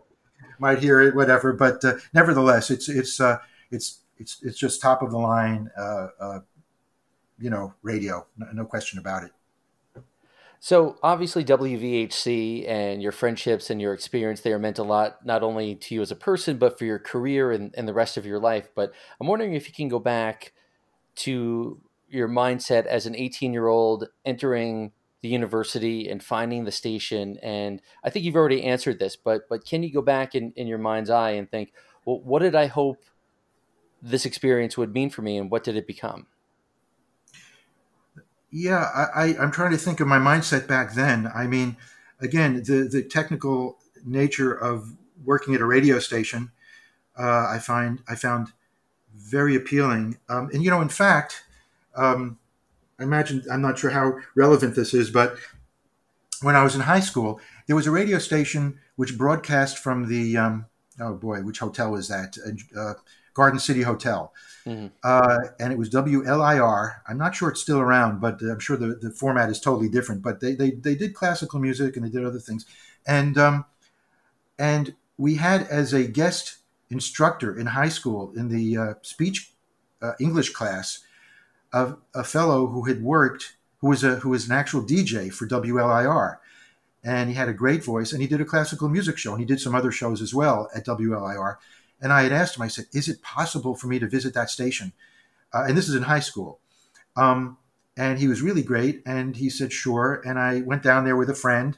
might 0.60 0.80
hear 0.80 1.02
it, 1.02 1.16
whatever. 1.16 1.52
But 1.52 1.84
uh, 1.84 1.96
nevertheless, 2.14 2.70
it's 2.70 2.88
it's 2.88 3.20
uh, 3.20 3.40
it's 3.72 4.00
it's 4.18 4.42
it's 4.44 4.58
just 4.58 4.82
top 4.82 5.02
of 5.02 5.12
the 5.12 5.18
line, 5.18 5.72
uh, 5.78 6.08
uh 6.20 6.40
you 7.40 7.50
know, 7.50 7.74
radio. 7.82 8.26
No, 8.38 8.48
no 8.54 8.66
question 8.66 9.00
about 9.00 9.24
it. 9.24 9.32
So 10.64 10.96
obviously 11.04 11.44
WVHC 11.44 12.70
and 12.70 13.04
your 13.04 13.12
friendships 13.12 13.70
and 13.70 13.82
your 13.82 13.94
experience 13.94 14.40
there 14.40 14.58
meant 14.58 14.80
a 14.80 14.84
lot, 14.84 15.26
not 15.26 15.44
only 15.44 15.76
to 15.76 15.94
you 15.94 16.02
as 16.02 16.10
a 16.10 16.16
person, 16.16 16.56
but 16.56 16.80
for 16.80 16.86
your 16.86 17.00
career 17.00 17.52
and, 17.52 17.76
and 17.76 17.86
the 17.86 17.94
rest 17.94 18.16
of 18.16 18.26
your 18.26 18.40
life. 18.40 18.70
But 18.74 18.94
I'm 19.20 19.28
wondering 19.28 19.56
if 19.56 19.68
you 19.68 19.74
can 19.74 19.90
go 19.90 20.00
back 20.00 20.54
to 21.16 21.82
your 22.08 22.30
mindset 22.30 22.86
as 22.86 23.06
an 23.06 23.14
18 23.14 23.52
year 23.52 23.68
old 23.68 24.08
entering 24.24 24.94
the 25.20 25.28
university 25.28 26.08
and 26.08 26.24
finding 26.24 26.64
the 26.64 26.72
station. 26.72 27.38
And 27.44 27.82
I 28.02 28.10
think 28.10 28.24
you've 28.24 28.38
already 28.38 28.64
answered 28.64 29.00
this, 29.00 29.18
but 29.18 29.50
but 29.50 29.66
can 29.66 29.84
you 29.84 29.92
go 29.92 30.02
back 30.02 30.34
in, 30.34 30.54
in 30.56 30.68
your 30.68 30.78
mind's 30.78 31.10
eye 31.10 31.32
and 31.32 31.52
think, 31.52 31.74
well, 32.06 32.22
what 32.22 32.42
did 32.42 32.56
I 32.56 32.68
hope 32.68 33.04
this 34.02 34.26
experience 34.26 34.78
would 34.78 34.94
mean 34.94 35.10
for 35.10 35.24
me 35.24 35.38
and 35.38 35.52
what 35.52 35.66
did 35.66 35.76
it 35.76 35.88
become? 35.88 36.28
Yeah, 38.56 38.88
I, 38.94 39.34
I, 39.34 39.44
am 39.44 39.50
trying 39.50 39.72
to 39.72 39.80
think 39.80 40.00
of 40.00 40.08
my 40.08 40.20
mindset 40.20 40.68
back 40.68 40.94
then. 40.94 41.28
I 41.34 41.48
mean, 41.48 41.76
again, 42.22 42.62
the, 42.62 42.88
the 42.88 43.02
technical 43.02 43.80
nature 44.06 44.54
of 44.54 44.94
working 45.26 45.56
at 45.56 45.62
a 45.62 45.66
radio 45.66 45.98
station, 45.98 46.52
uh, 47.18 47.48
I 47.50 47.58
find 47.58 48.04
I 48.08 48.14
found 48.14 48.50
very 49.16 49.56
appealing. 49.56 50.20
Um, 50.30 50.52
and 50.54 50.64
you 50.64 50.70
know, 50.70 50.82
in 50.82 50.90
fact, 50.90 51.46
um, 51.96 52.38
I 53.00 53.04
imagine 53.04 53.44
I'm 53.52 53.64
not 53.64 53.80
sure 53.80 53.90
how 53.90 54.20
relevant 54.36 54.76
this 54.76 54.94
is, 54.94 55.10
but 55.10 55.36
when 56.44 56.56
I 56.56 56.64
was 56.64 56.76
in 56.76 56.82
high 56.82 57.00
school, 57.00 57.40
there 57.66 57.76
was 57.76 57.88
a 57.88 57.92
radio 57.92 58.20
station 58.20 58.78
which 58.98 59.18
broadcast 59.18 59.80
from 59.80 60.10
the 60.10 60.38
um, 60.38 60.68
oh 61.00 61.16
boy, 61.16 61.42
which 61.42 61.58
hotel 61.58 61.90
was 61.90 62.08
that? 62.08 62.38
Uh, 62.78 62.94
Garden 63.34 63.60
City 63.60 63.82
Hotel. 63.82 64.34
Mm-hmm. 64.66 64.88
Uh, 65.04 65.40
and 65.60 65.74
it 65.74 65.78
was 65.78 65.90
WLIR. 65.90 66.96
I'm 67.08 67.18
not 67.18 67.36
sure 67.36 67.50
it's 67.50 67.62
still 67.62 67.80
around, 67.80 68.22
but 68.22 68.42
I'm 68.42 68.60
sure 68.60 68.78
the, 68.78 68.96
the 68.96 69.12
format 69.12 69.50
is 69.50 69.60
totally 69.60 69.90
different. 69.90 70.22
But 70.22 70.40
they, 70.40 70.56
they, 70.56 70.72
they 70.72 70.96
did 70.96 71.14
classical 71.14 71.60
music 71.60 71.96
and 71.96 72.06
they 72.06 72.10
did 72.10 72.26
other 72.26 72.40
things. 72.40 72.66
And, 73.06 73.38
um, 73.38 73.66
and 74.58 74.96
we 75.18 75.36
had 75.36 75.68
as 75.68 75.94
a 75.94 76.08
guest 76.08 76.58
instructor 76.90 77.58
in 77.58 77.68
high 77.68 77.90
school 77.90 78.32
in 78.36 78.50
the 78.50 78.78
uh, 78.78 78.94
speech 79.02 79.52
uh, 80.02 80.14
English 80.20 80.52
class 80.52 81.00
a, 81.74 81.96
a 82.14 82.24
fellow 82.24 82.68
who 82.68 82.84
had 82.84 83.04
worked, 83.04 83.56
who 83.80 83.88
was, 83.88 84.04
a, 84.04 84.16
who 84.18 84.30
was 84.30 84.46
an 84.46 84.54
actual 84.54 84.84
DJ 84.84 85.34
for 85.34 85.48
WLIR. 85.48 86.38
And 87.04 87.30
he 87.30 87.36
had 87.36 87.50
a 87.50 87.54
great 87.54 87.84
voice 87.84 88.14
and 88.14 88.22
he 88.22 88.28
did 88.28 88.40
a 88.40 88.46
classical 88.46 88.88
music 88.88 89.18
show 89.18 89.32
and 89.32 89.42
he 89.42 89.46
did 89.46 89.60
some 89.60 89.76
other 89.76 89.92
shows 89.92 90.22
as 90.22 90.34
well 90.34 90.70
at 90.74 90.86
WLIR. 90.86 91.58
And 92.04 92.14
I 92.14 92.24
had 92.24 92.34
asked 92.34 92.58
him, 92.58 92.62
I 92.62 92.68
said, 92.68 92.86
is 92.94 93.08
it 93.08 93.24
possible 93.24 93.74
for 93.74 93.88
me 93.88 93.98
to 93.98 94.08
visit 94.08 94.36
that 94.36 94.52
station? 94.52 94.94
Uh, 95.52 95.64
and 95.68 95.76
this 95.78 95.90
is 95.90 95.96
in 95.96 96.04
high 96.04 96.20
school. 96.20 96.60
Um, 97.16 97.58
and 97.98 98.20
he 98.20 98.28
was 98.28 98.42
really 98.42 98.62
great. 98.62 99.02
And 99.06 99.36
he 99.36 99.50
said, 99.50 99.72
sure. 99.72 100.22
And 100.26 100.38
I 100.38 100.62
went 100.62 100.84
down 100.84 101.06
there 101.06 101.16
with 101.16 101.30
a 101.30 101.36
friend 101.36 101.78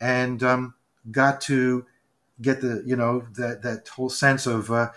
and 0.00 0.42
um, 0.42 0.74
got 1.10 1.40
to 1.42 1.84
get 2.40 2.62
the, 2.62 2.82
you 2.86 2.96
know, 2.96 3.26
that, 3.36 3.62
that 3.62 3.88
whole 3.88 4.08
sense 4.08 4.46
of, 4.46 4.70
uh, 4.70 4.90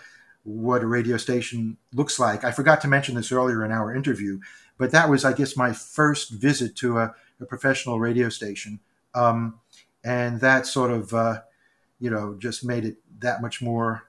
what 0.44 0.82
a 0.82 0.86
radio 0.86 1.16
station 1.16 1.76
looks 1.92 2.18
like. 2.18 2.44
I 2.44 2.52
forgot 2.52 2.80
to 2.82 2.88
mention 2.88 3.14
this 3.14 3.32
earlier 3.32 3.64
in 3.64 3.72
our 3.72 3.94
interview, 3.94 4.40
but 4.78 4.90
that 4.92 5.08
was, 5.08 5.24
I 5.24 5.32
guess, 5.32 5.56
my 5.56 5.72
first 5.72 6.30
visit 6.30 6.76
to 6.76 6.98
a, 6.98 7.14
a 7.40 7.46
professional 7.46 7.98
radio 7.98 8.28
station. 8.28 8.80
Um, 9.14 9.60
and 10.04 10.40
that 10.40 10.66
sort 10.66 10.90
of, 10.90 11.14
uh, 11.14 11.40
you 11.98 12.10
know, 12.10 12.36
just 12.38 12.64
made 12.64 12.84
it 12.84 12.96
that 13.20 13.40
much 13.40 13.62
more 13.62 14.04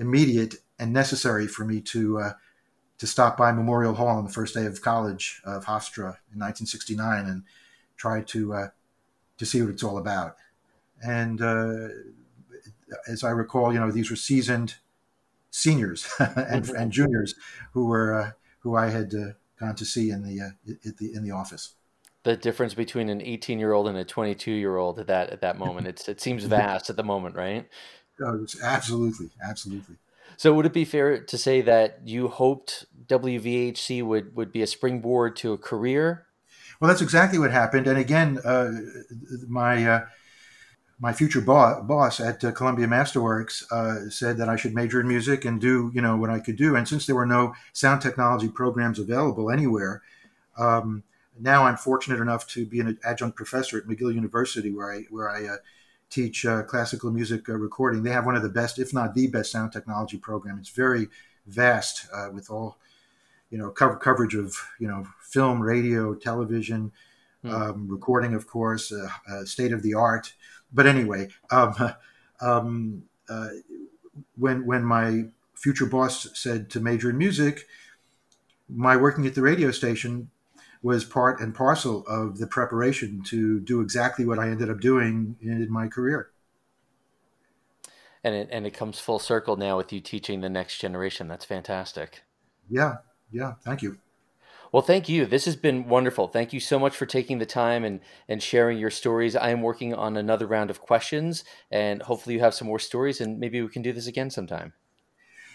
immediate 0.00 0.56
and 0.78 0.92
necessary 0.92 1.46
for 1.46 1.64
me 1.64 1.80
to 1.80 2.18
uh, 2.18 2.32
to 2.98 3.06
stop 3.06 3.36
by 3.36 3.52
Memorial 3.52 3.94
Hall 3.94 4.08
on 4.08 4.24
the 4.24 4.32
first 4.32 4.54
day 4.54 4.66
of 4.66 4.82
college 4.82 5.40
of 5.44 5.64
Hofstra 5.64 6.16
in 6.32 6.38
1969 6.38 7.26
and 7.26 7.44
try 7.96 8.22
to 8.22 8.54
uh, 8.54 8.68
to 9.38 9.46
see 9.46 9.62
what 9.62 9.70
it's 9.70 9.84
all 9.84 9.98
about. 9.98 10.36
And 11.02 11.40
uh, 11.40 11.88
as 13.08 13.24
I 13.24 13.30
recall, 13.30 13.72
you 13.72 13.80
know, 13.80 13.90
these 13.90 14.10
were 14.10 14.16
seasoned 14.16 14.74
seniors 15.50 16.08
and, 16.18 16.64
mm-hmm. 16.64 16.76
and, 16.76 16.92
juniors 16.92 17.34
who 17.72 17.86
were 17.86 18.14
uh, 18.14 18.30
who 18.60 18.76
I 18.76 18.90
had 18.90 19.14
uh, 19.14 19.32
gone 19.58 19.74
to 19.76 19.84
see 19.84 20.10
in 20.10 20.22
the, 20.22 20.40
uh, 20.40 20.74
the 20.98 21.12
in 21.14 21.24
the 21.24 21.30
office. 21.30 21.74
The 22.22 22.36
difference 22.36 22.74
between 22.74 23.08
an 23.08 23.22
18 23.22 23.58
year 23.58 23.72
old 23.72 23.88
and 23.88 23.96
a 23.96 24.04
22 24.04 24.50
year 24.50 24.76
old 24.76 24.98
at 24.98 25.06
that 25.06 25.30
at 25.30 25.40
that 25.40 25.58
moment 25.58 25.86
it's 25.86 26.08
it 26.08 26.20
seems 26.20 26.44
vast 26.58 26.90
at 26.90 26.96
the 26.96 27.02
moment, 27.02 27.34
right? 27.34 27.66
Oh, 28.20 28.46
absolutely, 28.62 29.30
absolutely. 29.42 29.96
So 30.36 30.54
would 30.54 30.66
it 30.66 30.72
be 30.72 30.84
fair 30.84 31.20
to 31.20 31.38
say 31.38 31.60
that 31.62 32.00
you 32.04 32.28
hoped 32.28 32.86
WVHC 33.06 34.02
would 34.02 34.34
would 34.36 34.52
be 34.52 34.62
a 34.62 34.66
springboard 34.66 35.36
to 35.36 35.52
a 35.52 35.58
career? 35.58 36.26
Well, 36.80 36.88
that's 36.88 37.02
exactly 37.02 37.38
what 37.38 37.50
happened. 37.50 37.86
And 37.86 37.98
again, 37.98 38.38
uh, 38.44 38.72
my 39.48 39.86
uh, 39.86 40.06
my 40.98 41.12
future 41.12 41.40
boss, 41.40 41.84
boss 41.86 42.20
at 42.20 42.44
uh, 42.44 42.52
Columbia 42.52 42.86
Masterworks 42.86 43.70
uh, 43.72 44.10
said 44.10 44.36
that 44.36 44.48
I 44.48 44.56
should 44.56 44.74
major 44.74 45.00
in 45.00 45.08
music 45.08 45.44
and 45.44 45.60
do 45.60 45.90
you 45.94 46.02
know 46.02 46.16
what 46.16 46.30
I 46.30 46.40
could 46.40 46.56
do. 46.56 46.76
And 46.76 46.86
since 46.86 47.06
there 47.06 47.16
were 47.16 47.26
no 47.26 47.54
sound 47.72 48.02
technology 48.02 48.48
programs 48.48 48.98
available 48.98 49.50
anywhere, 49.50 50.02
um, 50.58 51.02
now 51.38 51.64
I'm 51.64 51.76
fortunate 51.76 52.20
enough 52.20 52.46
to 52.48 52.66
be 52.66 52.80
an 52.80 52.98
adjunct 53.04 53.36
professor 53.36 53.78
at 53.78 53.84
McGill 53.84 54.14
University, 54.14 54.70
where 54.70 54.92
I 54.92 55.02
where 55.10 55.30
I 55.30 55.46
uh, 55.46 55.56
teach 56.10 56.44
uh, 56.44 56.62
classical 56.64 57.10
music 57.10 57.48
uh, 57.48 57.54
recording. 57.54 58.02
They 58.02 58.10
have 58.10 58.26
one 58.26 58.36
of 58.36 58.42
the 58.42 58.48
best, 58.48 58.78
if 58.78 58.92
not 58.92 59.14
the 59.14 59.28
best, 59.28 59.52
sound 59.52 59.72
technology 59.72 60.18
program. 60.18 60.58
It's 60.58 60.68
very 60.68 61.08
vast 61.46 62.06
uh, 62.12 62.28
with 62.32 62.50
all 62.50 62.78
you 63.50 63.58
know 63.58 63.70
cover, 63.70 63.96
coverage 63.96 64.34
of 64.34 64.54
you 64.78 64.88
know 64.88 65.06
film, 65.20 65.60
radio, 65.60 66.14
television, 66.14 66.92
hmm. 67.42 67.50
um, 67.50 67.88
recording, 67.88 68.34
of 68.34 68.46
course, 68.46 68.92
state 69.44 69.72
of 69.72 69.82
the 69.82 69.94
art 69.94 70.32
but 70.72 70.86
anyway, 70.86 71.28
um, 71.50 71.74
um, 72.40 73.02
uh, 73.28 73.48
when 74.36 74.66
when 74.66 74.84
my 74.84 75.24
future 75.54 75.86
boss 75.86 76.28
said 76.34 76.70
to 76.70 76.80
major 76.80 77.10
in 77.10 77.18
music, 77.18 77.66
my 78.68 78.96
working 78.96 79.26
at 79.26 79.34
the 79.34 79.42
radio 79.42 79.70
station 79.70 80.30
was 80.82 81.04
part 81.04 81.40
and 81.40 81.54
parcel 81.54 82.04
of 82.06 82.38
the 82.38 82.46
preparation 82.46 83.22
to 83.24 83.60
do 83.60 83.80
exactly 83.80 84.24
what 84.24 84.38
I 84.38 84.48
ended 84.48 84.70
up 84.70 84.80
doing 84.80 85.36
in 85.40 85.70
my 85.70 85.88
career. 85.88 86.30
And 88.22 88.34
it 88.34 88.48
and 88.50 88.66
it 88.66 88.72
comes 88.72 88.98
full 88.98 89.18
circle 89.18 89.56
now 89.56 89.76
with 89.76 89.92
you 89.92 90.00
teaching 90.00 90.40
the 90.40 90.48
next 90.48 90.78
generation. 90.78 91.28
That's 91.28 91.44
fantastic. 91.44 92.22
Yeah, 92.68 92.98
yeah. 93.30 93.54
Thank 93.64 93.82
you. 93.82 93.98
Well, 94.72 94.82
thank 94.82 95.08
you. 95.08 95.26
This 95.26 95.46
has 95.46 95.56
been 95.56 95.88
wonderful. 95.88 96.28
Thank 96.28 96.52
you 96.52 96.60
so 96.60 96.78
much 96.78 96.96
for 96.96 97.04
taking 97.04 97.38
the 97.38 97.46
time 97.46 97.84
and, 97.84 97.98
and 98.28 98.40
sharing 98.40 98.78
your 98.78 98.90
stories. 98.90 99.34
I 99.34 99.50
am 99.50 99.62
working 99.62 99.92
on 99.94 100.16
another 100.16 100.46
round 100.46 100.70
of 100.70 100.80
questions, 100.80 101.42
and 101.72 102.02
hopefully, 102.02 102.36
you 102.36 102.40
have 102.40 102.54
some 102.54 102.68
more 102.68 102.78
stories, 102.78 103.20
and 103.20 103.40
maybe 103.40 103.60
we 103.60 103.68
can 103.68 103.82
do 103.82 103.92
this 103.92 104.06
again 104.06 104.30
sometime. 104.30 104.74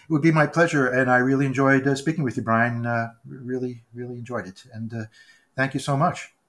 It 0.08 0.12
would 0.12 0.22
be 0.22 0.30
my 0.32 0.46
pleasure, 0.46 0.86
and 0.86 1.10
I 1.10 1.18
really 1.18 1.46
enjoyed 1.46 1.86
uh, 1.86 1.96
speaking 1.96 2.22
with 2.22 2.36
you, 2.36 2.42
Brian. 2.42 2.86
Uh, 2.86 3.12
really, 3.26 3.82
really 3.92 4.14
enjoyed 4.14 4.46
it, 4.46 4.62
and 4.72 4.94
uh, 4.94 5.04
thank 5.56 5.74
you 5.74 5.80
so 5.80 5.96
much. 5.96 6.35